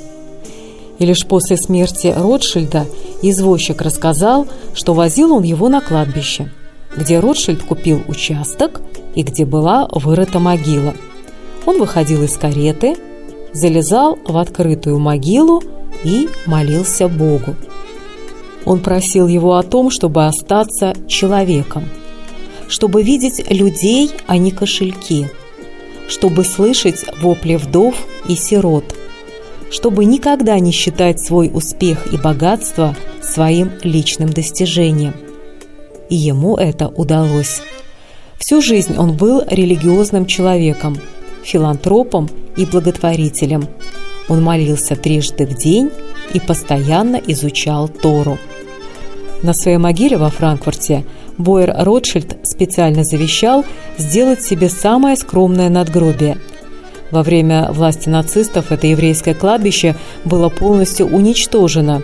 И 0.99 1.07
лишь 1.07 1.27
после 1.27 1.57
смерти 1.59 2.13
Ротшильда 2.15 2.87
извозчик 3.23 3.81
рассказал, 3.83 4.49
что 4.75 4.95
возил 4.95 5.33
он 5.33 5.45
его 5.45 5.69
на 5.69 5.81
кладбище, 5.81 6.51
где 6.97 7.21
Ротшильд 7.21 7.63
купил 7.63 8.03
участок 8.09 8.81
и 9.15 9.23
где 9.23 9.45
была 9.45 9.89
вырыта 9.93 10.39
могила. 10.39 10.95
Он 11.67 11.79
выходил 11.79 12.23
из 12.23 12.37
кареты, 12.37 12.97
залезал 13.53 14.19
в 14.25 14.37
открытую 14.37 14.99
могилу 14.99 15.63
и 16.05 16.29
молился 16.47 17.09
Богу. 17.09 17.57
Он 18.65 18.81
просил 18.81 19.27
его 19.27 19.57
о 19.57 19.63
том, 19.63 19.91
чтобы 19.91 20.27
остаться 20.27 20.95
человеком, 21.09 21.89
чтобы 22.69 23.03
видеть 23.03 23.51
людей, 23.51 24.11
а 24.27 24.37
не 24.37 24.51
кошельки, 24.51 25.29
чтобы 26.09 26.45
слышать 26.45 27.05
вопли 27.21 27.57
вдов 27.57 27.95
и 28.29 28.37
сирот, 28.37 28.85
чтобы 29.71 30.05
никогда 30.05 30.59
не 30.59 30.73
считать 30.73 31.21
свой 31.21 31.51
успех 31.53 32.13
и 32.13 32.17
богатство 32.17 32.95
своим 33.23 33.73
личным 33.83 34.31
достижением. 34.31 35.15
И 36.09 36.17
ему 36.17 36.57
это 36.57 36.89
удалось. 36.89 37.63
Всю 38.41 38.61
жизнь 38.61 38.97
он 38.99 39.17
был 39.17 39.45
религиозным 39.47 40.27
человеком, 40.27 40.99
филантропом 41.45 42.29
и 42.57 42.65
благотворителем– 42.65 43.69
он 44.31 44.45
молился 44.45 44.95
трижды 44.95 45.45
в 45.45 45.55
день 45.57 45.91
и 46.33 46.39
постоянно 46.39 47.17
изучал 47.17 47.89
Тору. 47.89 48.39
На 49.43 49.53
своей 49.53 49.77
могиле 49.77 50.17
во 50.17 50.31
Франкфурте 50.31 51.05
Бойер 51.37 51.75
Ротшильд 51.77 52.37
специально 52.45 53.03
завещал 53.03 53.65
сделать 53.99 54.43
себе 54.43 54.69
самое 54.69 55.17
скромное 55.17 55.69
надгробие. 55.69 56.39
Во 57.11 57.25
время 57.25 57.73
власти 57.73 58.09
нацистов 58.09 58.71
это 58.71 58.87
еврейское 58.87 59.35
кладбище 59.35 59.97
было 60.25 60.49
полностью 60.49 61.07
уничтожено. 61.07 62.03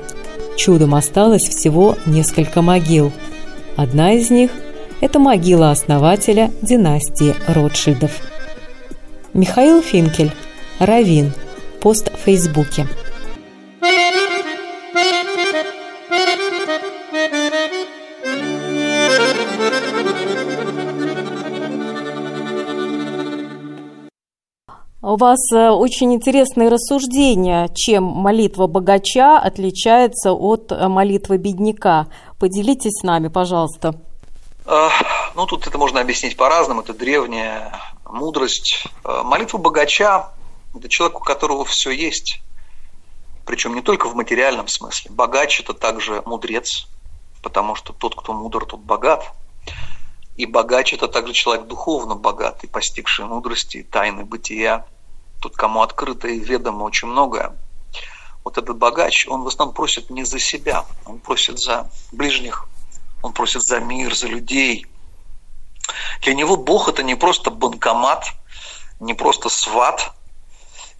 Чудом 0.56 0.96
осталось 0.96 1.48
всего 1.48 1.96
несколько 2.06 2.60
могил. 2.60 3.12
Одна 3.76 4.14
из 4.14 4.30
них– 4.30 4.50
это 5.00 5.18
могила 5.18 5.70
основателя 5.70 6.50
династии 6.62 7.34
Ротшильдов. 7.46 8.20
Михаил 9.32 9.82
Финкель, 9.82 10.32
Равин– 10.78 11.32
пост 11.86 12.12
в 12.12 12.16
Фейсбуке. 12.16 12.84
У 25.00 25.14
вас 25.18 25.38
э, 25.52 25.70
очень 25.70 26.12
интересные 26.12 26.68
рассуждения, 26.68 27.68
чем 27.72 28.02
молитва 28.02 28.66
богача 28.66 29.38
отличается 29.38 30.32
от 30.32 30.72
э, 30.72 30.88
молитвы 30.88 31.38
бедняка. 31.38 32.08
Поделитесь 32.40 32.98
с 33.00 33.04
нами, 33.04 33.28
пожалуйста. 33.28 33.94
Ну, 34.66 35.46
тут 35.46 35.66
это 35.66 35.78
можно 35.78 36.00
объяснить 36.00 36.36
по-разному. 36.36 36.80
Это 36.80 36.92
древняя 36.92 37.80
мудрость. 38.04 38.86
Э, 39.04 39.22
молитва 39.22 39.58
богача 39.58 40.32
это 40.76 40.88
человек, 40.88 41.20
у 41.20 41.22
которого 41.22 41.64
все 41.64 41.90
есть. 41.90 42.40
Причем 43.44 43.74
не 43.74 43.80
только 43.80 44.08
в 44.08 44.14
материальном 44.14 44.68
смысле. 44.68 45.10
Богач– 45.10 45.60
это 45.60 45.72
также 45.72 46.22
мудрец, 46.26 46.86
потому 47.42 47.74
что 47.74 47.92
тот, 47.92 48.14
кто 48.14 48.32
мудр, 48.32 48.66
тот 48.66 48.80
богат. 48.80 49.32
И 50.36 50.44
богач– 50.44 50.92
это 50.94 51.08
также 51.08 51.32
человек 51.32 51.66
духовно 51.66 52.14
богатый, 52.14 52.66
постигший 52.66 53.24
мудрости, 53.24 53.86
тайны 53.90 54.24
бытия. 54.24 54.86
Тот, 55.40 55.56
кому 55.56 55.82
открыто 55.82 56.28
и 56.28 56.38
ведомо 56.38 56.82
очень 56.84 57.08
многое. 57.08 57.56
Вот 58.44 58.58
этот 58.58 58.76
богач, 58.76 59.26
он 59.28 59.42
в 59.42 59.46
основном 59.46 59.74
просит 59.74 60.10
не 60.10 60.24
за 60.24 60.38
себя, 60.38 60.84
он 61.04 61.18
просит 61.18 61.58
за 61.58 61.90
ближних, 62.12 62.66
он 63.26 63.32
просит 63.32 63.62
за 63.62 63.80
мир, 63.80 64.14
за 64.14 64.28
людей. 64.28 64.86
Для 66.22 66.34
него 66.34 66.56
Бог– 66.56 66.88
это 66.90 67.02
не 67.02 67.14
просто 67.14 67.50
банкомат, 67.50 68.26
не 69.00 69.14
просто 69.14 69.48
сват– 69.48 70.12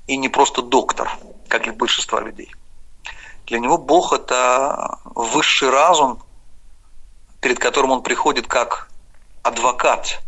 и 0.06 0.16
не 0.16 0.28
просто 0.28 0.62
доктор, 0.62 1.10
как 1.48 1.64
для 1.64 1.72
большинства 1.72 2.20
людей. 2.20 2.54
Для 3.46 3.58
него 3.58 3.78
Бог– 3.78 4.12
это 4.12 4.98
высший 5.04 5.70
разум, 5.70 6.22
перед 7.40 7.58
которым 7.58 7.90
он 7.90 8.02
приходит 8.02 8.46
как 8.46 8.88
адвокат 9.42 10.20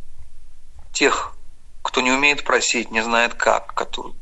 тех, 0.92 1.34
кто 1.82 2.00
не 2.00 2.12
умеет 2.12 2.44
просить, 2.44 2.90
не 2.90 3.02
знает 3.02 3.34
как, 3.34 3.74
который, 3.74 4.14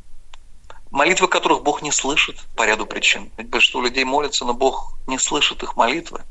молитвы 0.91 1.29
которых 1.29 1.63
Бог 1.63 1.83
не 1.83 1.93
слышит 1.93 2.39
по 2.55 2.65
ряду 2.65 2.87
причин. 2.87 3.31
Ведь 3.37 3.49
большинство 3.49 3.83
людей 3.83 4.05
молятся, 4.05 4.45
но 4.45 4.55
Бог 4.55 4.95
не 5.07 5.19
слышит 5.19 5.63
их 5.63 5.77
молитвы. 5.77 6.23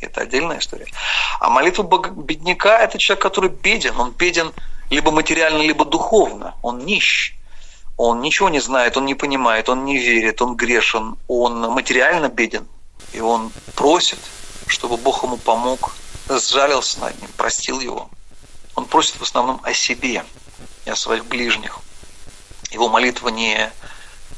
Это 0.00 0.22
отдельная 0.22 0.58
история. 0.58 0.86
А 1.40 1.50
молитва 1.50 1.82
бедняка– 1.82 2.78
это 2.80 2.98
человек, 2.98 3.22
который 3.22 3.50
беден. 3.50 3.98
Он 3.98 4.10
беден 4.10 4.52
либо 4.90 5.10
материально, 5.10 5.62
либо 5.62 5.84
духовно. 5.84 6.54
Он 6.62 6.84
нищ. 6.84 7.34
Он 7.96 8.20
ничего 8.20 8.48
не 8.48 8.60
знает, 8.60 8.96
он 8.96 9.04
не 9.06 9.14
понимает, 9.14 9.68
он 9.68 9.84
не 9.84 9.98
верит, 9.98 10.42
он 10.42 10.56
грешен, 10.56 11.16
он 11.28 11.60
материально 11.70 12.28
беден. 12.28 12.66
И 13.12 13.20
он 13.20 13.52
просит, 13.76 14.18
чтобы 14.66 14.96
Бог 14.96 15.22
ему 15.22 15.36
помог, 15.36 15.94
сжалился 16.28 17.00
над 17.00 17.20
ним, 17.20 17.30
простил 17.36 17.80
его. 17.80 18.10
Он 18.74 18.86
просит 18.86 19.16
в 19.16 19.22
основном 19.22 19.60
о 19.62 19.72
себе 19.72 20.24
и 20.84 20.90
о 20.90 20.96
своих 20.96 21.26
ближних. 21.26 21.78
Его 22.72 22.88
молитва 22.88 23.28
не 23.28 23.70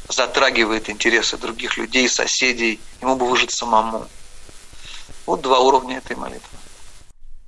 затрагивает 0.09 0.91
интересы 0.91 1.39
других 1.39 1.79
людей, 1.79 2.09
соседей. 2.09 2.81
Ему 3.01 3.17
бы 3.17 3.27
выжить 3.27 3.51
самому. 3.51 4.07
Вот 5.27 5.43
два 5.43 5.61
уровня 5.61 5.99
этой 5.99 6.17
молитвы. 6.17 6.59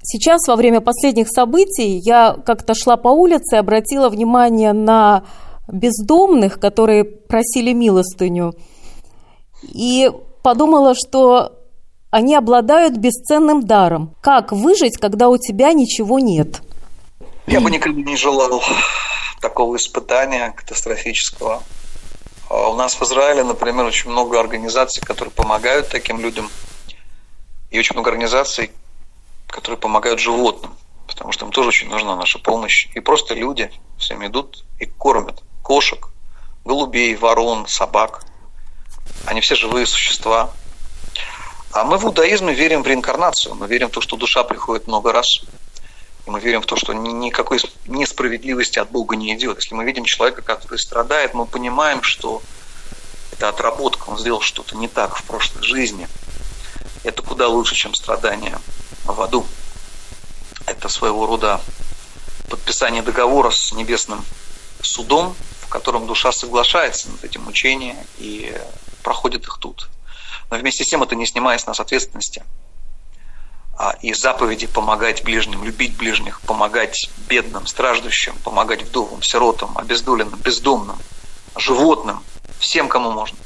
Сейчас, 0.03 0.47
во 0.47 0.57
время 0.57 0.81
последних 0.81 1.29
событий, 1.29 1.99
я 1.99 2.37
как-то 2.45 2.75
шла 2.75 2.97
по 2.97 3.09
улице 3.09 3.57
и 3.57 3.59
обратила 3.59 4.09
внимание 4.09 4.73
на 4.73 5.25
бездомных, 5.69 6.59
которые 6.59 7.05
просили 7.05 7.73
милостыню, 7.73 8.55
и 9.63 10.11
подумала, 10.43 10.95
что 10.95 11.53
они 12.11 12.35
обладают 12.35 12.97
бесценным 12.97 13.67
даром. 13.67 14.15
Как 14.23 14.53
выжить, 14.53 14.97
когда 14.97 15.29
у 15.29 15.37
тебя 15.37 15.73
ничего 15.73 16.19
нет? 16.19 16.63
Я 17.47 17.61
бы 17.61 17.71
никогда 17.71 18.01
не 18.01 18.17
желал 18.17 18.63
такого 19.41 19.77
испытания 19.77 20.53
катастрофического. 20.53 21.63
А 22.49 22.71
у 22.71 22.75
нас 22.75 22.95
в 22.95 23.03
Израиле, 23.03 23.45
например, 23.45 23.85
очень 23.85 24.11
много 24.11 24.41
организаций, 24.41 25.03
которые 25.03 25.33
помогают 25.33 25.89
таким 25.89 26.19
людям. 26.21 26.49
Очень 27.79 27.95
много 27.95 28.11
организаций, 28.11 28.73
которые 29.47 29.79
помогают 29.79 30.21
животным, 30.21 30.75
потому 31.07 31.33
что 31.33 31.47
им 31.47 31.53
тоже 31.53 31.69
очень 31.69 31.89
нужна 31.89 32.17
наша 32.17 32.39
помощь. 32.39 32.89
И 32.95 33.01
просто 33.01 33.35
люди 33.35 33.71
всем 33.99 34.27
идут 34.27 34.65
и 34.81 34.87
кормят 34.87 35.43
кошек, 35.63 36.09
голубей, 36.65 37.15
ворон, 37.15 37.67
собак. 37.67 38.25
Они 39.27 39.41
все 39.41 39.55
живые 39.55 39.87
существа. 39.87 40.51
А 41.73 41.85
мы 41.85 41.99
в 41.99 42.05
иудаизме 42.05 42.53
верим 42.53 42.83
в 42.83 42.87
реинкарнацию. 42.87 43.55
Мы 43.55 43.69
верим 43.69 43.89
в 43.89 43.93
то, 43.93 44.01
что 44.01 44.17
душа 44.17 44.43
приходит 44.43 44.87
много 44.87 45.13
раз. 45.13 45.43
И 46.27 46.31
мы 46.31 46.41
верим 46.41 46.63
в 46.63 46.67
то, 46.67 46.77
что 46.77 46.93
никакой 46.95 47.61
несправедливости 47.87 48.79
от 48.79 48.91
Бога 48.91 49.17
не 49.17 49.35
идет. 49.35 49.59
Если 49.59 49.75
мы 49.75 49.85
видим 49.85 50.05
человека, 50.05 50.43
который 50.43 50.79
страдает, 50.79 51.33
мы 51.35 51.47
понимаем, 51.47 52.03
что 52.03 52.43
Это 53.39 53.51
отработка, 53.51 54.11
он 54.11 54.19
сделал 54.19 54.41
что-то 54.41 54.77
не 54.77 54.89
так 54.89 55.17
в 55.17 55.23
прошлой 55.23 55.63
жизни. 55.63 56.09
Это 57.05 57.23
куда 57.23 57.49
лучше, 57.49 57.75
чем 57.75 57.95
страдания 57.95 58.59
в 59.05 59.21
аду. 59.21 59.47
Это 60.67 60.89
своего 60.89 61.27
рода 61.27 61.61
подписание 62.49 63.03
договора 63.03 63.51
с 63.51 63.73
небесным 63.73 64.25
судом, 64.83 65.35
в 65.63 65.69
котором 65.69 66.07
душа 66.07 66.33
соглашается 66.33 67.09
на 67.11 67.27
эти 67.27 67.39
мучения 67.39 67.97
и 68.19 68.57
проходит 69.03 69.45
их 69.45 69.59
тут. 69.59 69.89
Но 70.51 70.57
вместе 70.57 70.85
с 70.85 70.89
тем 70.89 71.03
это 71.03 71.15
не 71.15 71.27
снимает 71.27 71.61
с 71.61 71.67
нас 71.67 71.79
ответственности 71.79 72.43
а, 73.77 73.97
и 74.03 74.13
заповеди 74.13 74.67
помогать 74.67 75.23
ближним, 75.23 75.63
любить 75.63 75.97
ближних, 75.97 76.41
помогать 76.41 77.11
бедным, 77.29 77.67
страждущим, 77.67 78.35
помогать 78.45 78.83
вдовам, 78.83 79.23
сиротам, 79.23 79.77
обездоленным, 79.77 80.41
бездомным, 80.41 80.99
животным, 81.57 82.23
всем, 82.59 82.89
кому 82.89 83.13
можно. 83.13 83.39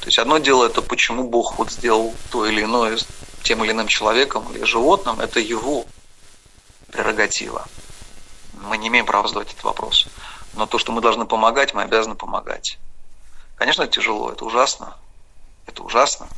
То 0.00 0.06
есть 0.06 0.18
одно 0.18 0.38
дело 0.38 0.66
это 0.66 0.82
почему 0.82 1.28
Бог 1.28 1.58
вот 1.58 1.70
сделал 1.70 2.14
то 2.30 2.46
или 2.46 2.62
иное 2.62 2.96
с 2.96 3.06
тем 3.42 3.62
или 3.64 3.72
иным 3.72 3.86
человеком 3.86 4.50
или 4.52 4.64
животным, 4.64 5.20
это 5.20 5.40
его 5.40 5.84
прерогатива. 6.90 7.66
Мы 8.52 8.78
не 8.78 8.88
имеем 8.88 9.06
права 9.06 9.28
задавать 9.28 9.52
этот 9.52 9.64
вопрос. 9.64 10.08
Но 10.54 10.66
то, 10.66 10.78
что 10.78 10.92
мы 10.92 11.00
должны 11.00 11.26
помогать, 11.26 11.74
мы 11.74 11.82
обязаны 11.82 12.14
помогать. 12.14 12.78
Конечно, 13.56 13.82
это 13.82 13.92
тяжело, 13.92 14.32
это 14.32 14.44
ужасно. 14.44 14.96
Это 15.66 15.82
ужасно. 15.82 16.28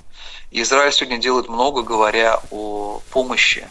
И 0.50 0.60
Израиль 0.62 0.92
сегодня 0.92 1.18
делает 1.18 1.48
много, 1.48 1.82
говоря 1.82 2.40
о 2.50 3.00
помощи 3.10 3.68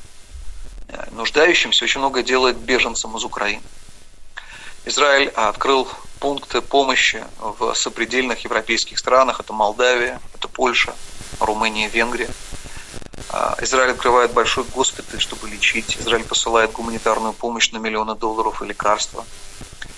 э, 0.88 1.10
нуждающимся, 1.12 1.84
очень 1.84 2.00
много 2.00 2.24
делает 2.24 2.58
беженцам 2.58 3.16
из 3.18 3.24
Украины. 3.24 3.62
Израиль 4.86 5.30
открыл 5.30 5.88
пункты 6.20 6.62
помощи 6.62 7.24
в 7.40 7.74
сопредельных 7.76 8.44
европейских 8.44 8.98
странах. 8.98 9.40
Это 9.40 9.54
Молдавия, 9.54 10.20
это 10.36 10.48
Польша, 10.48 10.94
Румыния, 11.40 11.88
Венгрия. 11.88 12.30
А, 13.30 13.56
Израиль 13.62 13.92
открывает 13.92 14.34
большой 14.34 14.64
госпиталь, 14.66 15.20
чтобы 15.20 15.50
лечить. 15.50 15.98
Израиль 16.00 16.24
посылает 16.24 16.72
гуманитарную 16.72 17.34
помощь 17.34 17.72
на 17.72 17.78
миллионы 17.78 18.16
долларов 18.16 18.62
и 18.62 18.66
лекарства. 18.66 19.26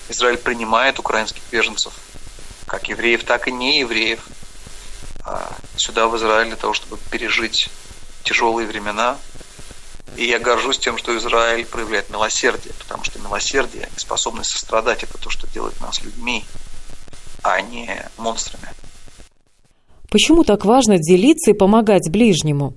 Израиль 0.10 0.38
принимает 0.38 1.00
украинских 1.00 1.41
беженцев, 1.52 1.93
как 2.67 2.89
евреев, 2.89 3.24
так 3.24 3.48
и 3.48 3.52
не 3.52 3.80
евреев, 3.80 4.19
а, 5.26 5.52
сюда, 5.78 6.08
в 6.08 6.17
Израиль, 6.17 6.48
для 6.48 6.58
того, 6.58 6.74
чтобы 6.74 6.98
пережить 7.10 7.69
тяжелые 8.24 8.67
времена. 8.67 9.17
И 10.18 10.26
я 10.26 10.39
горжусь 10.39 10.80
тем, 10.80 10.98
что 10.98 11.18
Израиль 11.18 11.66
проявляет 11.66 12.10
милосердие, 12.10 12.74
потому 12.78 13.04
что 13.04 13.20
милосердие 13.20 13.89
и 13.96 14.00
способность 14.00 14.52
сострадать– 14.52 15.04
это 15.04 15.18
то, 15.18 15.30
что 15.30 15.48
делает 15.48 15.80
нас 15.82 16.04
людьми, 16.04 16.44
а 17.42 17.62
не 17.62 17.89
монстрами. 18.18 18.68
Почему 20.10 20.44
так 20.44 20.66
важно 20.66 21.00
делиться 21.00 21.52
и 21.52 21.56
помогать 21.56 22.12
ближнему? 22.12 22.76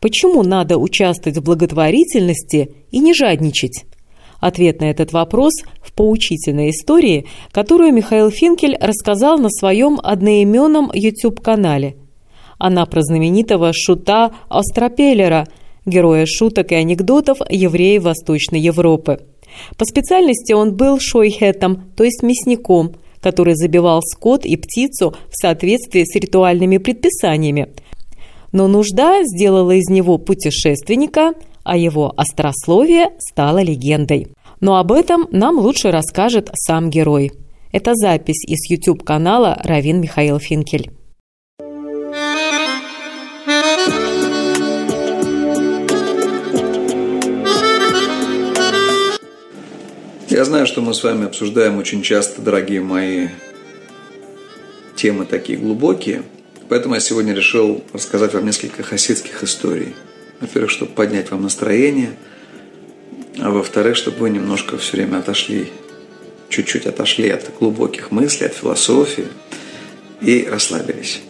Почему 0.00 0.42
надо 0.42 0.78
участвовать 0.78 1.38
в 1.38 1.42
благотворительности 1.42 2.74
и 2.90 2.98
не 3.00 3.12
жадничать? 3.12 3.84
Ответ 4.40 4.80
на 4.80 4.84
этот 4.84 5.12
вопрос 5.12 5.52
в 5.82 5.92
поучительной 5.92 6.70
истории, 6.70 7.26
которую 7.50 7.92
Михаил 7.92 8.30
Финкель 8.30 8.76
рассказал 8.80 9.36
на 9.36 9.50
своем 9.50 9.98
одноименном 10.02 10.90
YouTube-канале. 10.94 11.96
Она 12.58 12.86
про 12.86 13.02
знаменитого 13.02 13.72
шута 13.74 14.32
Остропеллера, 14.48 15.46
героя 15.88 16.26
шуток 16.26 16.72
и 16.72 16.74
анекдотов 16.74 17.38
евреев 17.48 18.04
Восточной 18.04 18.60
Европы. 18.60 19.20
По 19.76 19.84
специальности 19.84 20.52
он 20.52 20.76
был 20.76 20.98
шойхетом, 21.00 21.90
то 21.96 22.04
есть 22.04 22.22
мясником, 22.22 22.94
который 23.20 23.54
забивал 23.54 24.02
скот 24.02 24.44
и 24.44 24.56
птицу 24.56 25.14
в 25.30 25.36
соответствии 25.40 26.04
с 26.04 26.14
ритуальными 26.14 26.78
предписаниями. 26.78 27.68
Но 28.52 28.68
нужда 28.68 29.22
сделала 29.24 29.72
из 29.72 29.88
него 29.88 30.18
путешественника– 30.18 31.34
а 31.68 31.76
его 31.76 32.14
острословие 32.16 33.10
стало 33.18 33.58
легендой. 33.58 34.28
Но 34.60 34.78
об 34.78 34.90
этом 34.90 35.28
нам 35.30 35.58
лучше 35.58 35.90
расскажет 35.90 36.48
сам 36.54 36.88
герой. 36.88 37.30
Это 37.72 37.94
запись 37.94 38.42
из 38.46 38.70
YouTube-канала 38.70 39.60
Равин 39.62 40.00
Михаил 40.00 40.38
Финкель. 40.38 40.90
Я 50.28 50.44
знаю, 50.44 50.66
что 50.66 50.82
мы 50.82 50.94
с 50.94 51.02
вами 51.02 51.26
обсуждаем 51.26 51.78
очень 51.78 52.02
часто, 52.02 52.42
дорогие 52.42 52.80
мои, 52.80 53.28
темы 54.94 55.24
такие 55.24 55.58
глубокие, 55.58 56.22
поэтому 56.68 56.94
я 56.94 57.00
сегодня 57.00 57.34
решил 57.34 57.82
рассказать 57.92 58.34
вам 58.34 58.44
несколько 58.46 58.82
хасидских 58.82 59.42
историй– 59.42 59.94
во-первых, 60.40 60.70
чтобы 60.70 60.92
поднять 60.92 61.30
вам 61.30 61.42
настроение, 61.42 62.16
а 63.40 63.50
во-вторых, 63.50 63.96
чтобы 63.96 64.18
вы 64.18 64.30
немножко 64.30 64.78
все 64.78 64.96
время 64.96 65.18
отошли, 65.18 65.72
чуть-чуть 66.48 66.86
отошли 66.86 67.28
от 67.28 67.50
глубоких 67.58 68.10
мыслей, 68.10 68.46
от 68.46 68.54
философии 68.54 69.26
и 70.20 70.46
расслабились. 70.48 71.20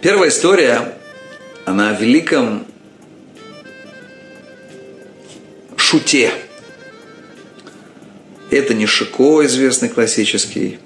Первая 0.00 0.30
история, 0.30 0.96
она 1.64 1.90
о 1.90 2.00
великом 2.00 2.66
шуте. 5.76 6.32
Это 8.50 8.74
не 8.74 8.86
Шико, 8.86 9.44
известный 9.44 9.88
классический. 9.88 10.78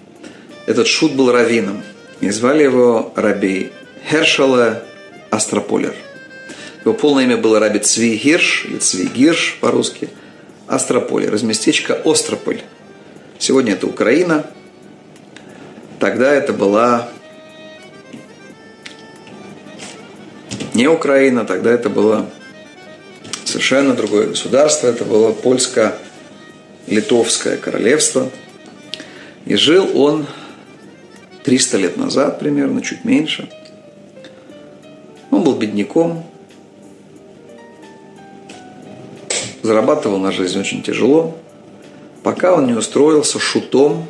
Этот 0.66 0.86
шут 0.86 1.12
был 1.12 1.30
раввином. 1.32 1.82
И 2.20 2.30
звали 2.30 2.62
его 2.62 3.12
Раби 3.16 3.72
Хершала 4.08 4.82
Астрополер– 5.30 5.94
его 6.84 6.94
полное 6.94 7.24
имя 7.24 7.36
было 7.36 7.60
Раби 7.60 7.78
Цви 7.78 8.16
Гирш, 8.16 8.64
или 8.64 8.78
Цви 8.78 9.06
Гирш 9.06 9.58
по-русски, 9.60 10.08
Астрополь, 10.66 11.28
разместечко 11.28 11.94
Острополь. 12.04 12.60
Сегодня 13.38 13.74
это 13.74 13.86
Украина. 13.86 14.44
Тогда 16.00 16.32
это 16.32 16.52
была 16.52 17.08
не 20.74 20.88
Украина, 20.88 21.44
тогда 21.44 21.70
это 21.70 21.88
было 21.88 22.28
совершенно 23.44 23.94
другое 23.94 24.26
государство. 24.26 24.88
Это 24.88 25.04
было 25.04 25.30
польско-литовское 26.86 27.56
королевство. 27.56 28.30
И 29.46 29.56
жил 29.56 29.88
он 29.98 30.26
300 31.44 31.76
лет 31.78 31.96
назад 31.96 32.38
примерно, 32.38 32.82
чуть 32.82 33.04
меньше. 33.04 33.48
Он 35.30 35.42
был 35.42 35.56
бедняком, 35.56 36.24
зарабатывал 39.62 40.18
на 40.18 40.30
жизнь 40.30 40.58
очень 40.60 40.82
тяжело, 40.82 41.36
пока 42.22 42.54
он 42.54 42.66
не 42.66 42.74
устроился 42.74 43.38
шутом 43.38 44.06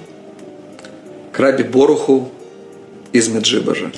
к 1.32 1.38
Раби 1.38 1.62
Боруху 1.62 2.28
из 3.12 3.28
Меджибажа. 3.28 3.92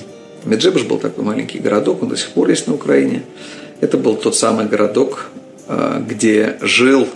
Меджибаж 0.45 0.83
был 0.83 0.99
такой 0.99 1.23
маленький 1.23 1.59
городок, 1.59 2.03
он 2.03 2.09
до 2.09 2.17
сих 2.17 2.29
пор 2.29 2.49
есть 2.49 2.67
на 2.67 2.75
Украине. 2.75 3.23
Это 3.81 3.97
был 3.97 4.15
тот 4.15 4.35
самый 4.35 4.67
городок, 4.67 5.31
а, 5.67 5.99
где 5.99 6.57
жил 6.61 7.07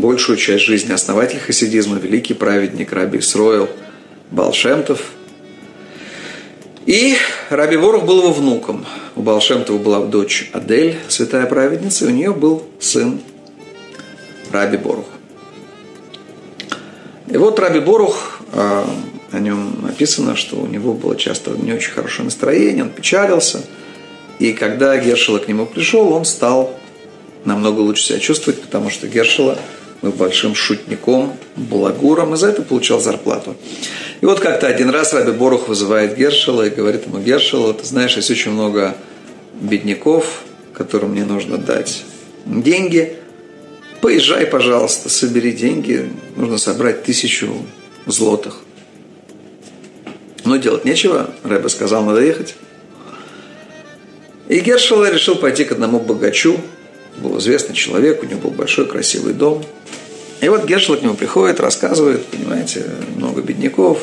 большую 0.00 0.36
часть 0.36 0.64
жизни 0.64 0.92
основатель 0.92 1.38
хасидизма, 1.38 1.98
великий 1.98 2.34
праведник 2.34 2.92
Раби 2.92 3.18
Исроил 3.18 3.68
Балшемтов– 4.30 5.02
и 6.88 7.18
Раби 7.50 7.76
Борух 7.76 8.06
был 8.06 8.20
его 8.20 8.32
внуком. 8.32 8.86
У 9.14 9.20
Балшемтова 9.20 9.76
была 9.76 10.00
дочь 10.06 10.48
Адель, 10.54 10.96
святая 11.08 11.44
праведница, 11.44 12.06
и 12.06 12.08
у 12.08 12.10
нее 12.10 12.32
был 12.32 12.62
сын 12.80 13.20
Раби 14.50 14.78
Борух. 14.78 15.04
И 17.26 17.36
вот 17.36 17.58
Раби 17.58 17.80
Борух, 17.80 18.40
а, 18.54 18.88
о 19.32 19.38
нем 19.38 19.82
написано, 19.82 20.34
что 20.34 20.56
у 20.56 20.66
него 20.66 20.94
было 20.94 21.14
часто 21.14 21.50
не 21.50 21.74
очень 21.74 21.90
хорошее 21.90 22.24
настроение, 22.24 22.84
он 22.84 22.88
печалился. 22.88 23.60
И 24.38 24.54
когда 24.54 24.96
Гершела 24.96 25.40
к 25.40 25.46
нему 25.46 25.66
пришел, 25.66 26.10
он 26.10 26.24
стал 26.24 26.72
намного 27.44 27.80
лучше 27.80 28.04
себя 28.04 28.18
чувствовать, 28.18 28.62
потому 28.62 28.88
что 28.88 29.08
Гершела 29.08 29.58
был 30.02 30.12
большим 30.12 30.54
шутником, 30.54 31.36
балагуром, 31.56 32.34
и 32.34 32.36
за 32.36 32.48
это 32.48 32.62
получал 32.62 33.00
зарплату. 33.00 33.56
И 34.20 34.26
вот 34.26 34.40
как-то 34.40 34.66
один 34.66 34.90
раз 34.90 35.12
Раби 35.12 35.32
Борух 35.32 35.68
вызывает 35.68 36.16
Гершела 36.16 36.66
и 36.66 36.70
говорит 36.70 37.06
ему, 37.06 37.18
Гершела, 37.18 37.74
ты 37.74 37.84
знаешь, 37.84 38.16
есть 38.16 38.30
очень 38.30 38.52
много 38.52 38.96
бедняков, 39.60 40.42
которым 40.72 41.10
мне 41.10 41.24
нужно 41.24 41.58
дать 41.58 42.04
деньги. 42.44 43.16
Поезжай, 44.00 44.46
пожалуйста, 44.46 45.08
собери 45.08 45.52
деньги. 45.52 46.10
Нужно 46.36 46.58
собрать 46.58 47.02
тысячу 47.02 47.52
злотых. 48.06 48.60
Но 50.44 50.56
делать 50.56 50.84
нечего. 50.84 51.30
Рэбе 51.42 51.68
сказал, 51.68 52.04
надо 52.04 52.20
ехать. 52.20 52.54
И 54.48 54.60
Гершела 54.60 55.10
решил 55.10 55.34
пойти 55.34 55.64
к 55.64 55.72
одному 55.72 56.00
богачу. 56.00 56.58
Был 57.22 57.38
известный 57.38 57.74
человек, 57.74 58.22
у 58.22 58.26
него 58.26 58.40
был 58.40 58.50
большой 58.50 58.86
красивый 58.86 59.34
дом– 59.34 59.64
и 60.40 60.48
вот 60.48 60.66
Гершел 60.66 60.96
к 60.96 61.02
нему 61.02 61.14
приходит, 61.14 61.58
рассказывает, 61.58 62.24
понимаете, 62.26 62.84
много 63.16 63.42
бедняков. 63.42 63.98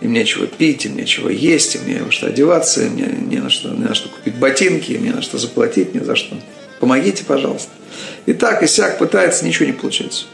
им 0.00 0.12
нечего 0.12 0.46
пить, 0.46 0.86
им 0.86 0.96
нечего 0.96 1.28
есть, 1.28 1.74
им 1.74 1.86
не 1.86 1.96
во 1.96 2.12
что 2.12 2.28
одеваться, 2.28 2.84
им 2.84 3.28
не, 3.28 3.38
на 3.38 3.50
что, 3.50 3.70
не 3.70 3.84
на 3.84 3.94
что 3.94 4.08
купить 4.08 4.36
ботинки, 4.36 4.92
им 4.92 5.02
не 5.02 5.10
на 5.10 5.22
что 5.22 5.38
заплатить, 5.38 5.94
ни 5.94 5.98
за 5.98 6.14
что. 6.14 6.36
Помогите, 6.78 7.24
пожалуйста. 7.24 7.70
И 8.26 8.34
так, 8.34 8.62
и 8.62 8.66
сяк 8.66 8.98
пытается, 8.98 9.44
ничего 9.44 9.66
не 9.66 9.72
получается. 9.72 10.26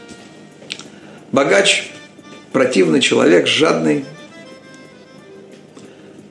Богач, 1.31 1.89
противный 2.51 3.01
человек, 3.01 3.47
жадный. 3.47 4.05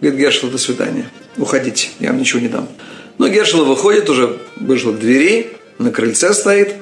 Говорит 0.01 0.20
Гершел, 0.20 0.51
до 0.51 0.59
свидания. 0.59 1.11
Уходите, 1.37 1.88
я 1.99 2.11
вам 2.11 2.20
ничего 2.20 2.40
не 2.40 2.49
дам. 2.49 2.68
Но 3.20 3.28
Гершел 3.28 3.66
выходит, 3.66 4.09
уже 4.09 4.38
вышел 4.56 4.94
к 4.94 4.98
двери, 4.98 5.52
на 5.76 5.90
крыльце 5.90 6.33
стоит. 6.33 6.76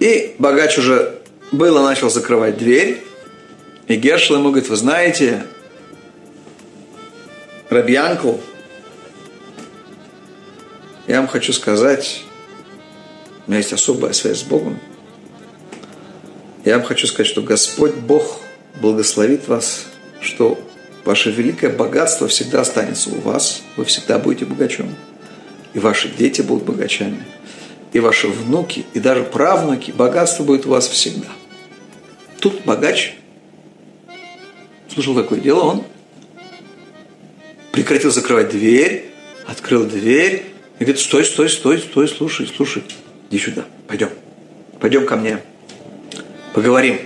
И 0.00 0.34
богач 0.40 0.76
уже 0.78 1.20
было 1.52 1.80
начал 1.80 2.10
закрывать 2.10 2.58
дверь. 2.58 3.04
И 3.86 3.94
Гершел 3.94 4.34
ему 4.34 4.48
говорит, 4.48 4.68
вы 4.68 4.74
знаете, 4.74 5.44
Рабьянку, 7.70 8.40
я 11.06 11.18
вам 11.18 11.28
хочу 11.28 11.52
сказать, 11.52 12.24
у 13.46 13.50
меня 13.52 13.58
есть 13.58 13.72
особая 13.72 14.14
связь 14.14 14.40
с 14.40 14.42
Богом. 14.42 14.80
Я 16.64 16.78
вам 16.78 16.84
хочу 16.84 17.06
сказать, 17.06 17.28
что 17.28 17.42
Господь 17.42 17.94
Бог 17.94 18.40
благословит 18.80 19.46
вас, 19.46 19.86
что 20.20 20.58
ваше 21.04 21.30
великое 21.30 21.70
богатство 21.70 22.26
всегда 22.26 22.62
останется 22.62 23.10
у 23.10 23.20
вас, 23.20 23.62
вы 23.76 23.84
всегда 23.84 24.18
будете 24.18 24.46
богачом. 24.46 24.92
И 25.74 25.78
ваши 25.78 26.08
дети 26.08 26.42
будут 26.42 26.64
богачами. 26.64 27.24
И 27.92 28.00
ваши 28.00 28.28
внуки, 28.28 28.84
и 28.94 29.00
даже 29.00 29.22
правнуки, 29.22 29.90
богатство 29.90 30.44
будет 30.44 30.66
у 30.66 30.70
вас 30.70 30.88
всегда. 30.88 31.28
Тут 32.40 32.64
богач 32.64 33.14
слушал 34.92 35.14
такое 35.14 35.40
дело, 35.40 35.60
он 35.60 35.84
прекратил 37.72 38.10
закрывать 38.10 38.50
дверь, 38.50 39.10
открыл 39.46 39.84
дверь 39.84 40.44
и 40.78 40.84
говорит, 40.84 41.00
стой, 41.00 41.24
стой, 41.24 41.48
стой, 41.48 41.78
стой, 41.78 42.08
слушай, 42.08 42.50
слушай, 42.54 42.82
иди 43.30 43.38
сюда, 43.38 43.64
пойдем, 43.86 44.10
пойдем 44.80 45.06
ко 45.06 45.16
мне, 45.16 45.40
поговорим. 46.54 47.00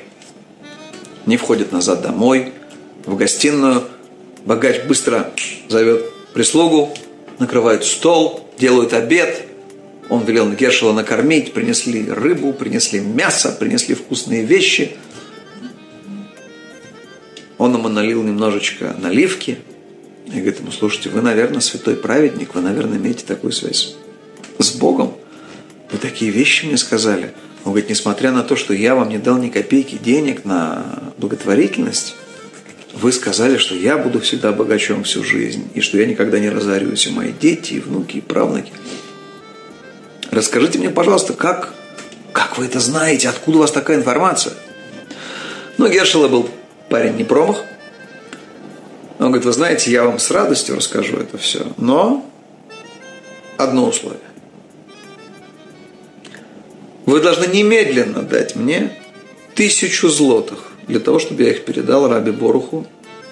Не 1.27 1.37
входит 1.37 1.73
назад 1.73 2.03
домой, 2.03 2.53
в 3.05 3.17
гостиную, 3.17 3.85
богач 4.45 4.83
быстро 4.85 5.33
зовет 5.69 6.05
прислугу, 6.33 6.95
накрывают 7.39 7.85
стол, 7.85 8.49
делают 8.59 8.93
обед, 8.93 9.43
он 10.09 10.25
велел 10.25 10.51
Гершела 10.53 10.93
накормить, 10.93 11.53
принесли 11.53 12.09
рыбу, 12.09 12.53
принесли 12.53 13.01
мясо, 13.01 13.57
принесли 13.59 13.95
вкусные 13.95 14.45
вещи– 14.45 14.97
он 17.59 17.75
ему 17.75 17.89
налил 17.89 18.23
немножечко 18.23 18.95
наливки. 18.99 19.59
И 20.27 20.31
говорит 20.31 20.61
ему, 20.61 20.73
слушайте, 20.73 21.09
вы, 21.09 21.23
наверное, 21.23 21.61
святой 21.61 21.97
праведник, 21.97 22.55
вы, 22.55 22.61
наверное, 22.61 22.99
имеете 22.99 23.25
такую 23.25 23.53
связь 23.53 23.97
с 24.59 24.73
Богом. 24.73 25.15
Вы 25.91 25.99
такие 25.99 26.31
вещи 26.31 26.67
мне 26.67 26.77
сказали. 26.77 27.33
Он 27.65 27.73
говорит, 27.73 27.89
несмотря 27.89 28.33
на 28.33 28.43
то, 28.43 28.57
что 28.57 28.75
я 28.75 28.95
вам 28.95 29.09
не 29.09 29.19
дал 29.19 29.39
ни 29.39 29.49
копейки 29.49 29.97
денег 29.97 30.45
на 30.45 31.13
благотворительность, 31.19 32.17
вы 32.97 33.13
сказали, 33.13 33.59
что 33.59 33.75
я 33.75 33.99
буду 33.99 34.21
всегда 34.21 34.53
богачом 34.53 35.05
всю 35.05 35.23
жизнь, 35.23 35.69
и 35.75 35.81
что 35.83 35.99
я 35.99 36.07
никогда 36.07 36.39
не 36.39 36.49
разорюсь, 36.49 37.07
и 37.07 37.11
мои 37.11 37.33
дети, 37.33 37.75
и 37.75 37.81
внуки, 37.81 38.17
и 38.17 38.21
правнуки. 38.23 38.73
Расскажите 40.31 40.79
мне, 40.79 40.89
пожалуйста, 40.89 41.35
как, 41.35 41.75
как 42.33 42.57
вы 42.57 42.65
это 42.65 42.81
знаете, 42.81 43.29
откуда 43.29 43.59
у 43.59 43.61
вас 43.61 43.71
такая 43.71 43.99
информация? 43.99 44.55
Ну, 45.77 45.89
Гершела 45.89 46.29
был 46.29 46.49
парень 46.89 47.17
не 47.17 47.25
промах. 47.25 47.59
Он 49.19 49.27
говорит, 49.27 49.45
вы 49.45 49.53
знаете, 49.53 49.91
я 49.91 50.05
вам 50.05 50.19
с 50.19 50.31
радостью 50.31 50.77
расскажу 50.77 51.19
это 51.19 51.37
все, 51.37 51.67
но 51.77 52.25
одно 53.59 53.89
условие. 53.89 54.21
Вы 57.05 57.21
должны 57.21 57.47
немедленно 57.47 58.23
дать 58.23 58.57
мне 58.57 58.91
тысячу 59.55 60.09
злотых 60.09 60.73
для 60.87 61.01
того, 61.01 61.19
чтобы 61.19 61.43
я 61.43 61.51
их 61.51 61.65
передал 61.65 62.09
Раби 62.09 62.31
Боруху 62.31 62.87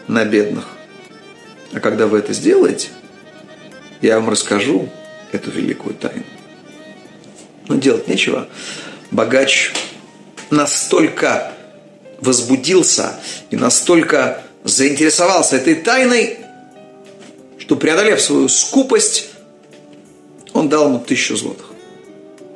на 0.09 0.25
бедных. 0.25 0.67
А 1.73 1.81
когда 1.81 2.07
вы 2.07 2.19
это 2.19 2.33
сделаете, 2.33 2.89
я 4.01 4.17
вам 4.17 4.29
расскажу 4.31 4.89
эту 5.33 5.51
великую 5.51 5.95
тайну. 5.95 6.25
Но 7.69 7.77
делать 7.77 8.09
нечего. 8.09 8.49
Богач 9.11 9.73
настолько 10.51 11.53
возбудился 12.21 13.21
и 13.51 13.57
настолько 13.57 14.43
заинтересовался 14.65 15.57
этой 15.57 15.75
тайной, 15.75 16.39
что, 17.59 17.77
преодолев 17.77 18.21
свою 18.21 18.49
скупость, 18.49 19.29
он 20.53 20.69
дал 20.69 20.89
ему 20.89 21.01
тысячу 21.01 21.37
злотых. 21.37 21.71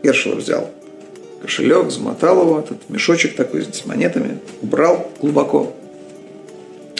Гершел 0.02 0.34
взял 0.34 0.70
кошелек, 1.42 1.90
замотал 1.90 2.42
его, 2.42 2.58
этот 2.60 2.88
мешочек 2.88 3.36
такой 3.36 3.62
с 3.62 3.84
монетами, 3.84 4.38
убрал 4.62 5.10
глубоко, 5.20 5.74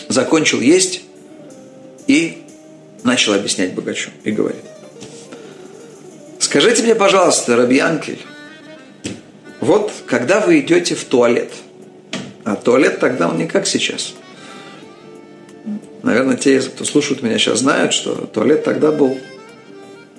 закончил 0.09 0.61
есть 0.61 1.03
и 2.07 2.43
начал 3.05 3.35
объяснять 3.35 3.75
богачу 3.75 4.11
и 4.25 4.31
говорит, 4.31 4.63
скажите 6.39 6.83
мне, 6.83 6.95
пожалуйста, 6.95 7.57
Рабьянкель, 7.57 8.21
вот 9.61 9.93
когда 10.07 10.41
вы 10.41 10.61
идете 10.61 10.95
в 10.95 11.05
туалет– 11.05 11.53
а 12.49 12.57
туалет 12.57 12.99
тогда 12.99 13.29
он 13.29 13.37
не 13.37 13.47
как 13.47 13.67
сейчас. 13.67 14.15
Наверное, 16.03 16.37
те, 16.37 16.61
кто 16.61 16.85
слушают 16.87 17.23
меня 17.23 17.37
сейчас, 17.37 17.59
знают, 17.59 17.93
что 17.93 18.15
туалет 18.15 18.65
тогда 18.65 18.91
был 18.91 19.19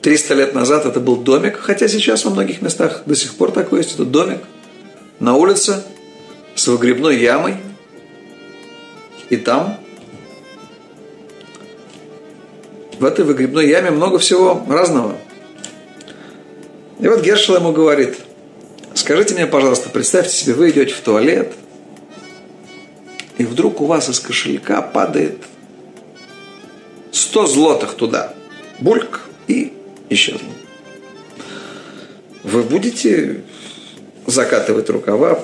300 0.01 0.33
лет 0.33 0.53
назад 0.53 0.85
это 0.85 0.99
был 0.99 1.17
домик, 1.17 1.57
хотя 1.57 1.87
сейчас 1.87 2.25
во 2.25 2.31
многих 2.31 2.61
местах 2.61 3.03
до 3.05 3.15
сих 3.15 3.35
пор 3.35 3.51
такой 3.51 3.79
есть. 3.79 3.93
Это 3.93 4.05
домик 4.05 4.39
на 5.19 5.35
улице 5.35 5.83
с 6.55 6.67
выгребной 6.67 7.17
ямой. 7.17 7.57
И 9.29 9.37
там 9.37 9.77
в 12.99 13.05
этой 13.05 13.25
выгребной 13.25 13.67
яме 13.67 13.91
много 13.91 14.19
всего 14.19 14.63
разного. 14.67 15.15
И 16.99 17.07
вот 17.07 17.21
Гершел 17.21 17.55
ему 17.55 17.71
говорит, 17.71 18.17
скажите 18.93 19.35
мне, 19.35 19.45
пожалуйста, 19.45 19.89
представьте 19.89 20.35
себе, 20.35 20.53
вы 20.53 20.71
идете 20.71 20.93
в 20.93 21.01
туалет– 21.01 21.53
и 23.39 23.45
вдруг 23.45 23.79
у 23.79 23.85
вас 23.85 24.09
из 24.09 24.19
кошелька 24.19 24.81
падает 24.81 25.37
100 27.13 27.47
злотых 27.47 27.93
туда, 27.93 28.33
бульк, 28.81 29.21
и 29.47 29.73
исчезло. 30.09 30.49
Вы 32.43 32.63
будете 32.63 33.41
закатывать 34.25 34.89
рукава, 34.89 35.43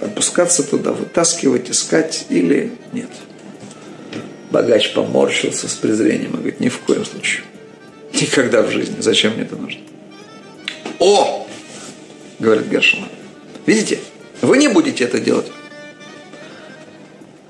опускаться 0.00 0.62
туда, 0.62 0.92
вытаскивать, 0.92 1.70
искать 1.70 2.26
или 2.28 2.72
нет? 2.92 3.10
Богач 4.50 4.92
поморщился 4.94 5.68
с 5.68 5.74
презрением 5.74 6.32
и 6.32 6.36
говорит, 6.36 6.60
ни 6.60 6.68
в 6.68 6.78
коем 6.80 7.04
случае. 7.04 7.44
Никогда 8.12 8.62
в 8.62 8.70
жизни. 8.70 8.96
Зачем 9.00 9.34
мне 9.34 9.42
это 9.42 9.56
нужно? 9.56 9.80
О! 10.98 11.46
Говорит 12.38 12.66
Гершман. 12.68 13.08
Видите? 13.66 13.98
Вы 14.40 14.58
не 14.58 14.68
будете 14.68 15.04
это 15.04 15.20
делать 15.20 15.46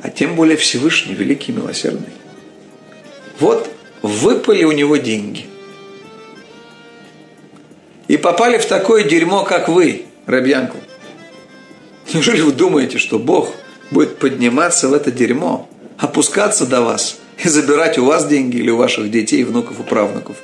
а 0.03 0.09
тем 0.09 0.35
более 0.35 0.57
Всевышний, 0.57 1.15
великий 1.15 1.53
милосердный. 1.53 2.09
Вот 3.39 3.71
выпали 4.03 4.65
у 4.65 4.73
него 4.73 4.97
деньги. 4.97 5.47
И 8.11 8.17
попали 8.17 8.59
в 8.59 8.67
такое 8.67 9.05
дерьмо, 9.05 9.45
как 9.45 9.69
вы, 9.69 10.03
Рабьянку. 10.27 10.79
Неужели 12.13 12.41
вы 12.41 12.51
думаете, 12.51 12.99
что 12.99 13.21
Бог 13.21 13.55
будет 13.93 14.19
подниматься 14.19 14.89
в 14.89 14.95
это 14.95 15.13
дерьмо, 15.13 15.71
опускаться 15.97 16.67
до 16.67 16.81
вас 16.81 17.19
и 17.39 17.49
забирать 17.49 17.99
у 17.99 18.05
вас 18.05 18.27
деньги 18.27 18.57
или 18.57 18.69
у 18.69 18.77
ваших 18.77 19.13
детей, 19.13 19.45
внуков 19.45 19.79
и 19.79 19.85
правнуков? 19.85 20.39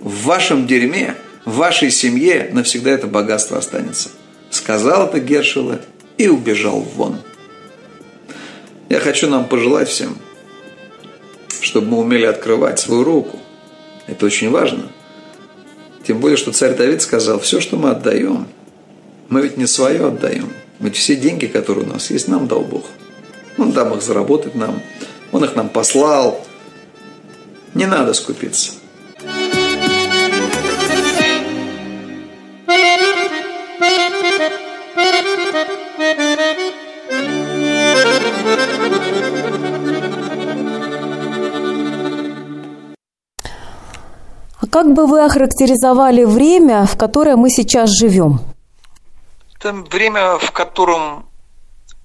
В 0.00 0.24
вашем 0.24 0.66
дерьме, 0.66 1.14
в 1.44 1.54
вашей 1.54 1.92
семье 1.92 2.50
навсегда 2.52 2.90
это 2.90 3.06
богатство 3.06 3.56
останется. 3.56 4.08
Сказал 4.50 5.06
это 5.06 5.20
Гершела 5.20 5.80
и 6.18 6.26
убежал 6.26 6.80
вон. 6.80 7.20
Я 8.88 8.98
хочу 8.98 9.30
нам 9.30 9.44
пожелать 9.44 9.88
всем, 9.88 10.18
чтобы 11.60 11.86
мы 11.86 11.98
умели 11.98 12.26
открывать 12.26 12.80
свою 12.80 13.04
руку. 13.04 13.38
Это 14.08 14.26
очень 14.26 14.50
важно. 14.50 14.90
Тем 16.06 16.20
более, 16.20 16.36
что 16.36 16.52
царь 16.52 16.76
Давид 16.76 17.02
сказал, 17.02 17.40
все, 17.40 17.60
что 17.60 17.76
мы 17.76 17.90
отдаем, 17.90 18.46
мы 19.28 19.42
ведь 19.42 19.56
не 19.56 19.66
свое 19.66 20.06
отдаем. 20.06 20.52
Ведь 20.78 20.96
все 20.96 21.16
деньги, 21.16 21.46
которые 21.46 21.84
у 21.84 21.88
нас 21.88 22.10
есть, 22.10 22.28
нам 22.28 22.46
дал 22.46 22.60
Бог. 22.60 22.84
Он 23.58 23.72
дам 23.72 23.92
их 23.94 24.02
заработать 24.02 24.54
нам. 24.54 24.80
Он 25.32 25.42
их 25.42 25.56
нам 25.56 25.68
послал. 25.68 26.46
Не 27.74 27.86
надо 27.86 28.12
скупиться. 28.14 28.72
Как 44.76 44.92
бы 44.92 45.06
вы 45.06 45.24
охарактеризовали 45.24 46.24
время, 46.24 46.84
в 46.84 46.98
которое 46.98 47.36
мы 47.36 47.48
сейчас 47.48 47.88
живем? 47.98 48.40
Это 49.54 49.72
время, 49.72 50.36
в 50.36 50.52
котором 50.52 51.30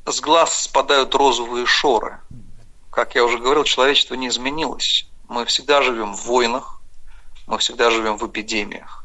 с 0.05 0.21
глаз 0.21 0.53
спадают 0.53 1.13
розовые 1.13 1.65
шоры. 1.65 2.19
Как 2.89 3.13
я 3.15 3.25
уже 3.25 3.39
говорил, 3.39 3.65
человечество 3.65 4.15
не 4.15 4.29
изменилось. 4.29 5.05
Мы 5.27 5.43
всегда 5.47 5.81
живем 5.81 6.15
в 6.15 6.25
войнах, 6.27 6.79
мы 7.45 7.57
всегда 7.57 7.91
живем 7.91 8.17
в 8.17 8.25
эпидемиях, 8.25 9.03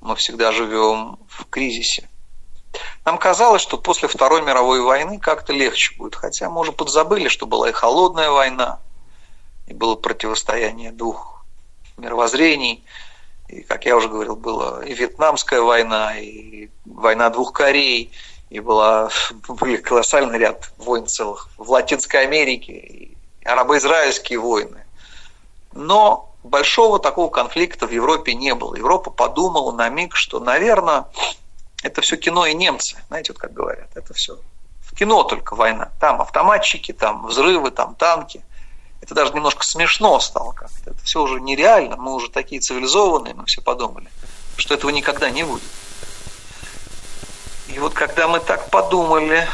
мы 0.00 0.14
всегда 0.14 0.52
живем 0.52 1.18
в 1.28 1.46
кризисе. 1.46 2.08
Нам 3.04 3.18
казалось, 3.18 3.62
что 3.62 3.76
после 3.76 4.06
Второй 4.06 4.42
мировой 4.42 4.80
войны 4.80 5.18
как-то 5.18 5.52
легче 5.52 5.96
будет, 5.96 6.14
хотя 6.14 6.48
мы 6.48 6.60
уже 6.60 6.70
подзабыли, 6.70 7.26
что 7.26 7.46
была 7.46 7.70
и 7.70 7.72
холодная 7.72 8.30
война, 8.30 8.78
и 9.66 9.74
было 9.74 9.96
противостояние 9.96 10.92
двух 10.92 11.33
мировоззрений, 11.96 12.84
и, 13.48 13.62
как 13.62 13.84
я 13.86 13.96
уже 13.96 14.08
говорил, 14.08 14.36
была 14.36 14.84
и 14.84 14.94
Вьетнамская 14.94 15.60
война, 15.60 16.16
и 16.18 16.68
война 16.84 17.30
двух 17.30 17.52
Корей, 17.52 18.12
и 18.50 18.60
была, 18.60 19.10
были 19.48 19.76
колоссальный 19.76 20.38
ряд 20.38 20.70
войн 20.78 21.06
целых 21.06 21.48
в 21.56 21.70
Латинской 21.70 22.22
Америке, 22.22 22.72
и 22.72 23.16
арабо-израильские 23.44 24.38
войны. 24.38 24.84
Но 25.72 26.34
большого 26.42 26.98
такого 26.98 27.28
конфликта 27.30 27.86
в 27.86 27.90
Европе 27.90 28.34
не 28.34 28.54
было. 28.54 28.76
Европа 28.76 29.10
подумала 29.10 29.72
на 29.72 29.88
миг, 29.88 30.14
что, 30.16 30.40
наверное, 30.40 31.06
это 31.82 32.00
все 32.00 32.16
кино 32.16 32.46
и 32.46 32.54
немцы, 32.54 32.96
знаете, 33.08 33.32
вот 33.32 33.40
как 33.40 33.52
говорят, 33.52 33.88
это 33.94 34.14
все 34.14 34.38
в 34.80 34.96
кино 34.96 35.24
только 35.24 35.56
война. 35.56 35.90
Там 36.00 36.20
автоматчики, 36.20 36.92
там 36.92 37.26
взрывы, 37.26 37.70
там 37.70 37.94
танки. 37.94 38.44
Это 39.04 39.14
даже 39.14 39.34
немножко 39.34 39.66
смешно 39.66 40.18
стало 40.18 40.52
как-то. 40.52 40.90
Это 40.90 41.04
все 41.04 41.20
уже 41.20 41.38
нереально, 41.38 41.96
мы 41.96 42.14
уже 42.14 42.30
такие 42.30 42.62
цивилизованные, 42.62 43.34
мы 43.34 43.44
все 43.44 43.60
подумали, 43.60 44.08
что 44.56 44.72
этого 44.72 44.88
никогда 44.88 45.28
не 45.28 45.42
будет. 45.42 45.62
И 47.68 47.78
вот 47.78 47.92
когда 47.92 48.28
мы 48.28 48.40
так 48.40 48.70
подумали, 48.70 49.46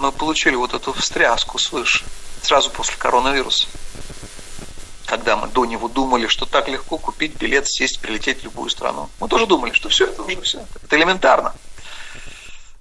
мы 0.00 0.12
получили 0.12 0.54
вот 0.54 0.74
эту 0.74 0.92
встряску 0.92 1.58
свыше, 1.58 2.04
сразу 2.42 2.70
после 2.70 2.96
коронавируса 2.98 3.66
когда 5.06 5.36
мы 5.36 5.48
до 5.48 5.64
него 5.64 5.88
думали, 5.88 6.26
что 6.26 6.44
так 6.44 6.68
легко 6.68 6.98
купить 6.98 7.34
билет, 7.36 7.66
сесть, 7.66 7.98
прилететь 7.98 8.40
в 8.40 8.44
любую 8.44 8.68
страну. 8.68 9.08
Мы 9.20 9.28
тоже 9.28 9.46
думали, 9.46 9.72
что 9.72 9.88
все 9.88 10.04
это 10.04 10.22
уже 10.22 10.38
все. 10.42 10.66
Это 10.82 10.96
элементарно. 10.96 11.54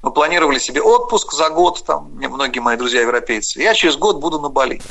Мы 0.07 0.13
планировали 0.13 0.57
себе 0.57 0.81
отпуск 0.81 1.33
за 1.33 1.49
год, 1.49 1.83
там, 1.85 2.11
многие 2.13 2.59
мои 2.59 2.77
друзья 2.77 3.01
европейцы. 3.01 3.61
Я 3.61 3.73
через 3.73 3.97
год 3.97 4.21
буду 4.21 4.39
на 4.39 4.47
Бали. 4.47 4.81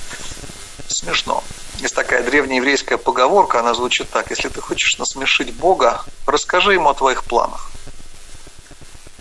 Смешно. 0.88 1.42
Есть 1.78 1.94
такая 1.94 2.22
древняя 2.22 2.58
еврейская 2.58 2.98
поговорка, 2.98 3.60
она 3.60 3.72
звучит 3.72 4.10
так. 4.10 4.28
Если 4.28 4.50
ты 4.50 4.60
хочешь 4.60 4.98
насмешить 4.98 5.54
Бога, 5.54 6.04
расскажи 6.26 6.74
ему 6.74 6.90
о 6.90 6.94
твоих 6.94 7.24
планах. 7.24 7.70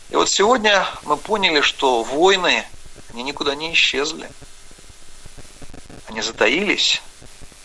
И 0.10 0.18
вот 0.18 0.30
сегодня 0.30 0.86
мы 1.04 1.16
поняли, 1.16 1.62
что 1.62 2.04
войны, 2.04 2.66
они 3.14 3.24
никуда 3.24 3.56
не 3.56 3.72
исчезли. 3.72 4.30
Они 6.10 6.22
затаились, 6.22 7.02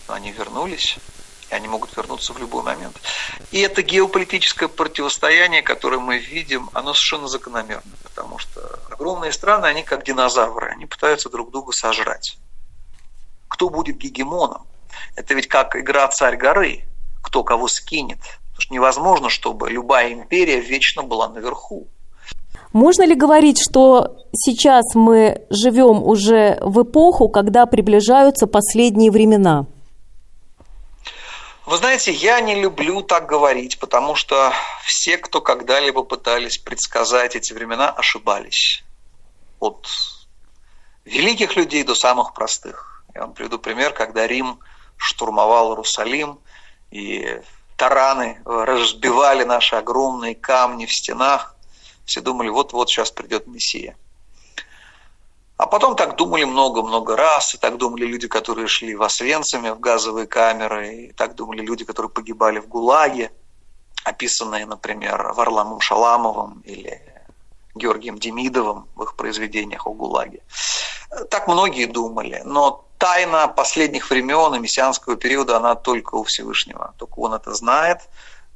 но 0.06 0.14
они 0.14 0.30
вернулись, 0.30 0.98
и 1.50 1.54
они 1.54 1.68
могут 1.68 1.96
вернуться 1.96 2.32
в 2.32 2.38
любой 2.38 2.62
момент. 2.62 2.96
И 3.50 3.60
это 3.60 3.82
геополитическое 3.82 4.68
противостояние, 4.68 5.62
которое 5.62 5.98
мы 5.98 6.18
видим, 6.18 6.70
оно 6.72 6.94
совершенно 6.94 7.28
закономерно, 7.28 7.92
потому 8.02 8.38
что 8.38 8.60
огромные 8.90 9.32
страны, 9.32 9.66
они 9.66 9.82
как 9.82 10.04
динозавры, 10.04 10.70
они 10.70 10.86
пытаются 10.86 11.28
друг 11.28 11.50
друга 11.50 11.72
сожрать. 11.72 12.38
Кто 13.48 13.68
будет 13.68 13.98
гегемоном? 13.98 14.62
Это 15.16 15.34
ведь 15.34 15.48
как 15.48 15.76
игра 15.76 16.06
царь 16.08 16.36
горы, 16.36 16.84
кто 17.22 17.42
кого 17.42 17.68
скинет. 17.68 18.18
Потому 18.18 18.60
что 18.60 18.74
невозможно, 18.74 19.28
чтобы 19.28 19.70
любая 19.70 20.12
империя 20.12 20.60
вечно 20.60 21.02
была 21.02 21.28
наверху. 21.28 21.88
Можно 22.72 23.04
ли 23.04 23.16
говорить, 23.16 23.60
что 23.60 24.16
сейчас 24.32 24.94
мы 24.94 25.42
живем 25.50 26.02
уже 26.04 26.58
в 26.60 26.82
эпоху, 26.82 27.28
когда 27.28 27.66
приближаются 27.66 28.46
последние 28.46 29.10
времена? 29.10 29.66
Вы 31.70 31.76
знаете, 31.76 32.10
я 32.10 32.40
не 32.40 32.56
люблю 32.56 33.00
так 33.00 33.26
говорить, 33.26 33.78
потому 33.78 34.16
что 34.16 34.52
все, 34.84 35.16
кто 35.18 35.40
когда-либо 35.40 36.02
пытались 36.02 36.58
предсказать 36.58 37.36
эти 37.36 37.52
времена, 37.52 37.90
ошибались. 37.90 38.82
От 39.60 39.86
великих 41.04 41.54
людей 41.54 41.84
до 41.84 41.94
самых 41.94 42.34
простых. 42.34 43.04
Я 43.14 43.20
вам 43.20 43.34
приведу 43.34 43.60
пример, 43.60 43.92
когда 43.92 44.26
Рим 44.26 44.58
штурмовал 44.96 45.70
Иерусалим, 45.70 46.40
и 46.90 47.40
тараны 47.76 48.42
разбивали 48.44 49.44
наши 49.44 49.76
огромные 49.76 50.34
камни 50.34 50.86
в 50.86 50.92
стенах. 50.92 51.54
Все 52.04 52.20
думали, 52.20 52.48
вот-вот 52.48 52.90
сейчас 52.90 53.12
придет 53.12 53.46
Мессия. 53.46 53.96
А 55.60 55.66
потом 55.66 55.94
так 55.94 56.16
думали 56.16 56.44
много-много 56.44 57.16
раз, 57.16 57.54
и 57.54 57.58
так 57.58 57.76
думали 57.76 58.06
люди, 58.06 58.26
которые 58.28 58.66
шли 58.66 58.94
в 58.94 59.02
Освенциме, 59.02 59.74
в 59.74 59.78
газовые 59.78 60.26
камеры, 60.26 60.94
и 60.94 61.12
так 61.12 61.34
думали 61.34 61.60
люди, 61.60 61.84
которые 61.84 62.10
погибали 62.10 62.60
в 62.60 62.66
ГУЛАГе, 62.66 63.30
описанные, 64.02 64.64
например, 64.64 65.34
Варламом 65.34 65.80
Шаламовым 65.80 66.62
или 66.64 67.02
Георгием 67.74 68.18
Демидовым 68.18 68.88
в 68.94 69.02
их 69.02 69.16
произведениях 69.16 69.86
о 69.86 69.92
ГУЛАГе. 69.92 70.40
Так 71.28 71.46
многие 71.46 71.84
думали, 71.84 72.40
но 72.46 72.86
тайна 72.96 73.46
последних 73.46 74.08
времен 74.08 74.54
и 74.54 74.60
мессианского 74.60 75.16
периода, 75.16 75.58
она 75.58 75.74
только 75.74 76.14
у 76.14 76.24
Всевышнего. 76.24 76.94
Только 76.96 77.18
он 77.18 77.34
это 77.34 77.52
знает– 77.52 77.98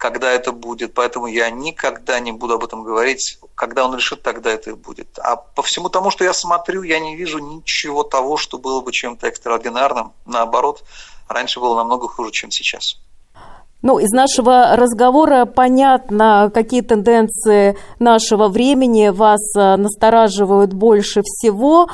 когда 0.05 0.31
это 0.31 0.53
будет, 0.53 0.93
поэтому 0.93 1.27
я 1.29 1.49
никогда 1.49 2.21
не 2.21 2.31
буду 2.31 2.55
об 2.55 2.65
этом 2.65 2.83
говорить. 2.83 3.39
Когда 3.55 3.87
он 3.87 3.97
решит, 3.97 4.21
тогда 4.23 4.51
это 4.51 4.69
и 4.69 4.75
будет. 4.75 5.19
А 5.19 5.37
по 5.37 5.63
всему 5.63 5.89
тому, 5.89 6.11
что 6.11 6.25
я 6.25 6.35
смотрю, 6.35 6.83
я 6.83 7.01
не 7.01 7.17
вижу 7.17 7.39
ничего 7.39 8.03
того, 8.03 8.37
что 8.37 8.59
было 8.59 8.83
бы 8.83 8.93
чем-то 8.93 9.27
экстраординарным. 9.27 10.13
Наоборот, 10.27 10.85
раньше 11.27 11.59
было 11.59 11.77
намного 11.77 12.07
хуже, 12.07 12.33
чем 12.33 12.51
сейчас. 12.51 12.99
Ну, 13.81 13.99
из 13.99 14.11
нашего 14.11 14.77
разговора 14.77 15.47
понятно, 15.47 16.51
какие 16.53 16.83
тенденции 16.83 17.79
нашего 17.99 18.49
времени 18.49 19.09
вас 19.09 19.41
э, 19.57 19.77
настораживают 19.77 20.75
больше 20.75 21.23
всего, 21.23 21.89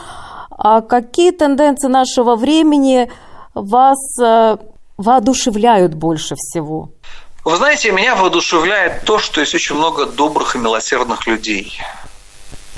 а 0.51 0.81
какие 0.81 1.31
тенденции 1.31 1.87
нашего 1.87 2.35
времени 2.35 3.09
вас 3.55 3.99
э, 4.21 4.57
воодушевляют 4.97 5.95
больше 5.95 6.35
всего? 6.35 6.89
Вы 7.43 7.57
знаете, 7.57 7.91
меня 7.91 8.17
воодушевляет 8.17 9.05
то, 9.05 9.19
что 9.19 9.41
есть 9.41 9.55
очень 9.55 9.75
много 9.75 10.05
добрых 10.05 10.57
и 10.57 10.59
милосердных 10.59 11.27
людей 11.27 11.81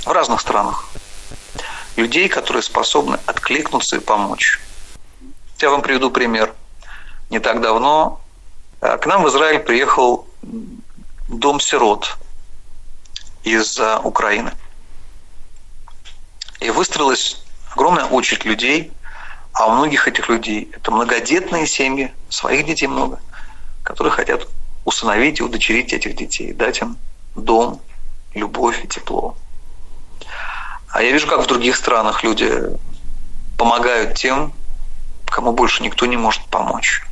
в 0.05 0.07
разных 0.09 0.39
странах. 0.39 0.85
Людей, 1.97 2.29
которые 2.29 2.63
способны 2.63 3.19
откликнуться 3.25 3.97
и 3.97 3.99
помочь. 3.99 4.61
Я 5.59 5.69
вам 5.69 5.81
приведу 5.81 6.09
пример. 6.09 6.53
Не 7.29 7.39
так 7.39 7.59
давно 7.59 8.21
э, 8.79 8.97
к 8.97 9.05
нам 9.05 9.23
в 9.23 9.29
Израиль 9.29 9.59
приехал 9.59 10.27
дом 11.27 11.59
сирот 11.59 12.17
из 13.43 13.77
э, 13.77 13.99
Украины. 14.01 14.53
И 16.61 16.69
выстроилась 16.69 17.43
огромная 17.73 18.05
очередь 18.05 18.45
людей, 18.45 18.93
а 19.51 19.67
у 19.67 19.71
многих 19.71 20.07
этих 20.07 20.29
людей 20.29 20.71
это 20.73 20.89
многодетные 20.89 21.67
семьи, 21.67 22.13
своих 22.29 22.65
детей 22.65 22.87
много– 22.87 23.19
которые 23.83 24.11
хотят 24.11 24.47
усыновить 24.85 25.39
и 25.39 25.43
удочерить 25.43 25.93
этих 25.93 26.15
детей, 26.15 26.53
дать 26.53 26.81
им 26.81 26.97
дом, 27.35 27.81
любовь 28.33 28.83
и 28.83 28.87
тепло. 28.87 29.35
А 30.89 31.01
я 31.01 31.11
вижу, 31.11 31.27
как 31.27 31.41
в 31.41 31.47
других 31.47 31.75
странах 31.75 32.23
люди 32.23 32.51
помогают 33.57 34.15
тем, 34.15 34.53
кому 35.25 35.51
больше 35.51 35.83
никто 35.83 36.05
не 36.05 36.17
может 36.17 36.43
помочь. 36.45 37.03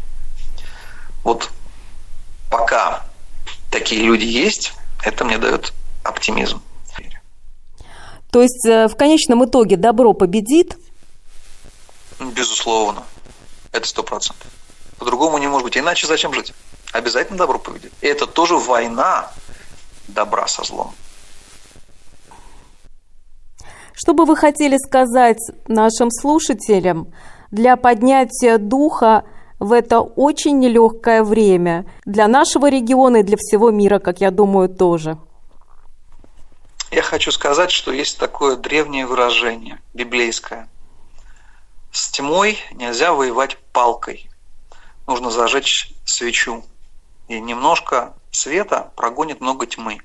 Вот 1.24 1.50
пока 2.50 3.04
такие 3.72 4.04
люди 4.04 4.26
есть, 4.26 4.74
это 5.04 5.26
мне 5.26 5.38
дает 5.38 5.74
оптимизм. 6.04 6.62
То 8.32 8.42
есть 8.42 8.66
э, 8.66 8.88
в 8.88 8.96
конечном 8.96 9.44
итоге 9.46 9.76
добро 9.76 10.14
победит? 10.14 10.78
Безусловно. 12.20 13.04
Это 13.74 13.88
сто 13.88 14.04
процентов. 14.04 14.48
По-другому 14.98 15.38
не 15.38 15.48
может 15.48 15.66
быть. 15.66 15.78
Иначе 15.78 16.08
зачем 16.08 16.34
жить? 16.34 16.54
Обязательно 16.92 17.38
добро 17.38 17.58
победит. 17.60 17.94
И 18.02 18.08
это 18.08 18.28
тоже 18.28 18.58
война 18.58 19.32
добра 20.08 20.48
со 20.48 20.64
злом. 20.64 20.94
Что 23.94 24.14
бы 24.14 24.26
вы 24.26 24.36
хотели 24.36 24.78
сказать 24.78 25.40
нашим 25.68 26.10
слушателям 26.12 27.14
для 27.52 27.76
поднятия 27.78 28.58
духа 28.58 29.26
в 29.60 29.74
это 29.74 30.00
очень 30.00 30.60
нелегкое 30.60 31.24
время 31.24 31.86
для 32.06 32.28
нашего 32.28 32.70
региона 32.70 33.18
и 33.18 33.24
для 33.24 33.38
всего 33.38 33.70
мира, 33.70 34.00
как 34.00 34.20
я 34.20 34.32
думаю, 34.32 34.70
тоже? 34.70 35.18
Я 36.90 37.04
хочу 37.04 37.32
сказать, 37.32 37.72
что 37.72 37.92
есть 37.92 38.18
такое 38.18 38.58
древнее 38.58 39.06
выражение, 39.06 39.80
библейское. 39.94 40.68
С 41.92 42.10
тьмой 42.10 42.58
нельзя 42.74 43.14
воевать 43.14 43.58
палкой 43.72 44.32
нужно 45.08 45.30
зажечь 45.30 45.94
свечу 46.06 46.64
И 47.32 47.40
немножко 47.40 48.14
света 48.30 48.92
прогонит 48.98 49.40
много 49.40 49.66
тьмы. 49.66 50.02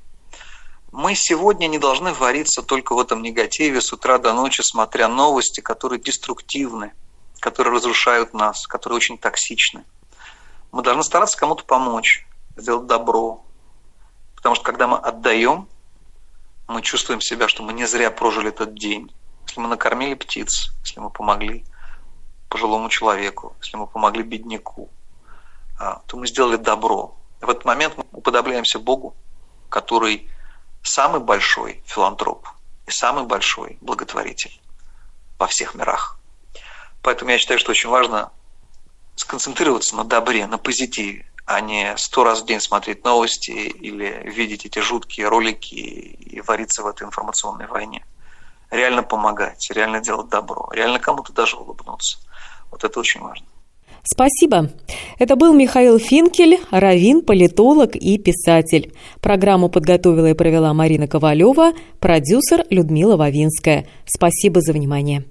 Мы 0.93 1.16
сегодня 1.16 1.66
не 1.66 1.81
должны 1.81 2.12
вариться 2.12 2.62
только 2.62 2.95
в 2.95 3.01
этом 3.01 3.20
негативе 3.20 3.81
с 3.81 3.93
утра 3.93 4.18
до 4.18 4.33
ночи, 4.33 4.61
смотря 4.61 5.09
новости, 5.09 5.61
которые 5.61 6.01
деструктивны, 6.01 6.93
которые 7.41 7.74
разрушают 7.74 8.33
нас, 8.33 8.68
которые 8.68 8.99
очень 8.99 9.18
токсичны. 9.18 9.85
Мы 10.70 10.85
должны 10.85 11.03
стараться 11.03 11.37
кому-то 11.37 11.64
помочь, 11.64 12.29
сделать 12.55 12.87
добро. 12.87 13.43
Потому 14.37 14.55
что 14.55 14.62
когда 14.62 14.87
мы 14.87 14.97
отдаем, 14.97 15.66
мы 16.68 16.81
чувствуем 16.81 17.20
себя, 17.20 17.49
что 17.49 17.64
мы 17.64 17.72
не 17.72 17.89
зря 17.89 18.12
прожили 18.12 18.51
этот 18.51 18.79
день. 18.79 19.12
Если 19.49 19.61
мы 19.61 19.66
накормили 19.66 20.14
птиц, 20.14 20.68
если 20.85 21.01
мы 21.01 21.11
помогли 21.11 21.64
пожилому 22.49 22.89
человеку, 22.89 23.57
если 23.61 23.79
мы 23.79 23.89
помогли 23.89 24.22
бедняку, 24.22 24.91
то 25.79 26.16
мы 26.16 26.27
сделали 26.27 26.57
добро. 26.57 27.16
В 27.41 27.51
этот 27.51 27.64
момент 27.64 27.97
мы 27.97 28.05
уподобляемся 28.12 28.79
Богу, 28.79 29.14
который 29.68 30.31
самый 30.83 31.20
большой 31.20 31.83
филантроп 31.87 32.49
и 32.87 32.91
самый 32.91 33.24
большой 33.24 33.79
благотворитель 33.81 34.61
во 35.39 35.47
всех 35.47 35.74
мирах. 35.74 36.18
Поэтому 37.03 37.31
я 37.31 37.39
считаю, 37.39 37.59
что 37.59 37.72
очень 37.72 37.91
важно 37.91 38.33
сконцентрироваться 39.16 39.97
на 39.97 40.05
добре, 40.05 40.47
на 40.47 40.59
позитиве, 40.59 41.27
а 41.45 41.61
не 41.61 41.97
сто 41.97 42.24
раз 42.24 42.43
в 42.43 42.47
день 42.47 42.61
смотреть 42.61 43.05
новости 43.05 43.51
или 43.51 44.29
видеть 44.29 44.66
эти 44.66 44.81
жуткие 44.81 45.29
ролики 45.29 45.74
и 45.74 46.41
вариться 46.41 46.83
в 46.83 46.87
этой 46.87 47.05
информационной 47.07 47.66
войне. 47.66 48.05
Реально 48.70 49.05
помогать, 49.05 49.70
реально 49.70 50.01
делать 50.01 50.29
добро, 50.29 50.68
реально 50.72 50.99
кому-то 50.99 51.33
даже 51.33 51.57
улыбнуться. 51.57 52.18
Вот 52.70 52.83
это 52.83 52.99
очень 52.99 53.20
важно. 53.20 53.47
Спасибо. 54.09 54.70
Это 55.18 55.34
был 55.34 55.52
Михаил 55.52 55.98
Финкель, 55.98 56.61
равин, 56.70 57.22
политолог 57.22 57.96
и 57.96 58.18
писатель. 58.18 58.92
Программу 59.20 59.68
подготовила 59.68 60.30
и 60.30 60.34
провела 60.34 60.72
Марина 60.74 61.09
Ковалева, 61.09 61.72
продюсер 61.98 62.64
Людмила 62.70 63.16
Вавинская. 63.16 63.86
Спасибо 64.07 64.61
за 64.61 64.72
внимание. 64.72 65.24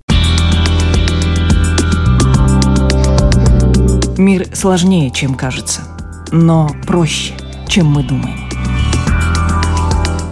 Мир 4.17 4.47
сложнее, 4.53 5.09
чем 5.11 5.35
кажется, 5.35 5.81
но 6.31 6.69
проще, 6.85 7.33
чем 7.67 7.87
мы 7.87 8.03
думаем. 8.03 8.39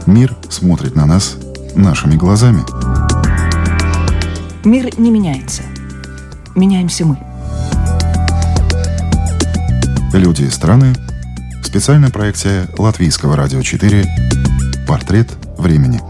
Мир 0.05 0.35
смотрит 0.49 0.95
на 0.95 1.05
нас 1.05 1.37
нашими 1.75 2.15
глазами. 2.15 2.61
Мир 4.65 4.99
не 4.99 5.11
меняется. 5.11 5.63
Меняемся 6.55 7.05
мы. 7.05 7.32
Люди 10.13 10.43
и 10.43 10.49
страны. 10.51 10.93
Специальная 11.63 12.11
проекция 12.11 12.67
Латвийского 12.77 13.35
радио 13.35 13.63
4. 13.63 14.05
Портрет 14.87 15.31
времени. 15.57 16.01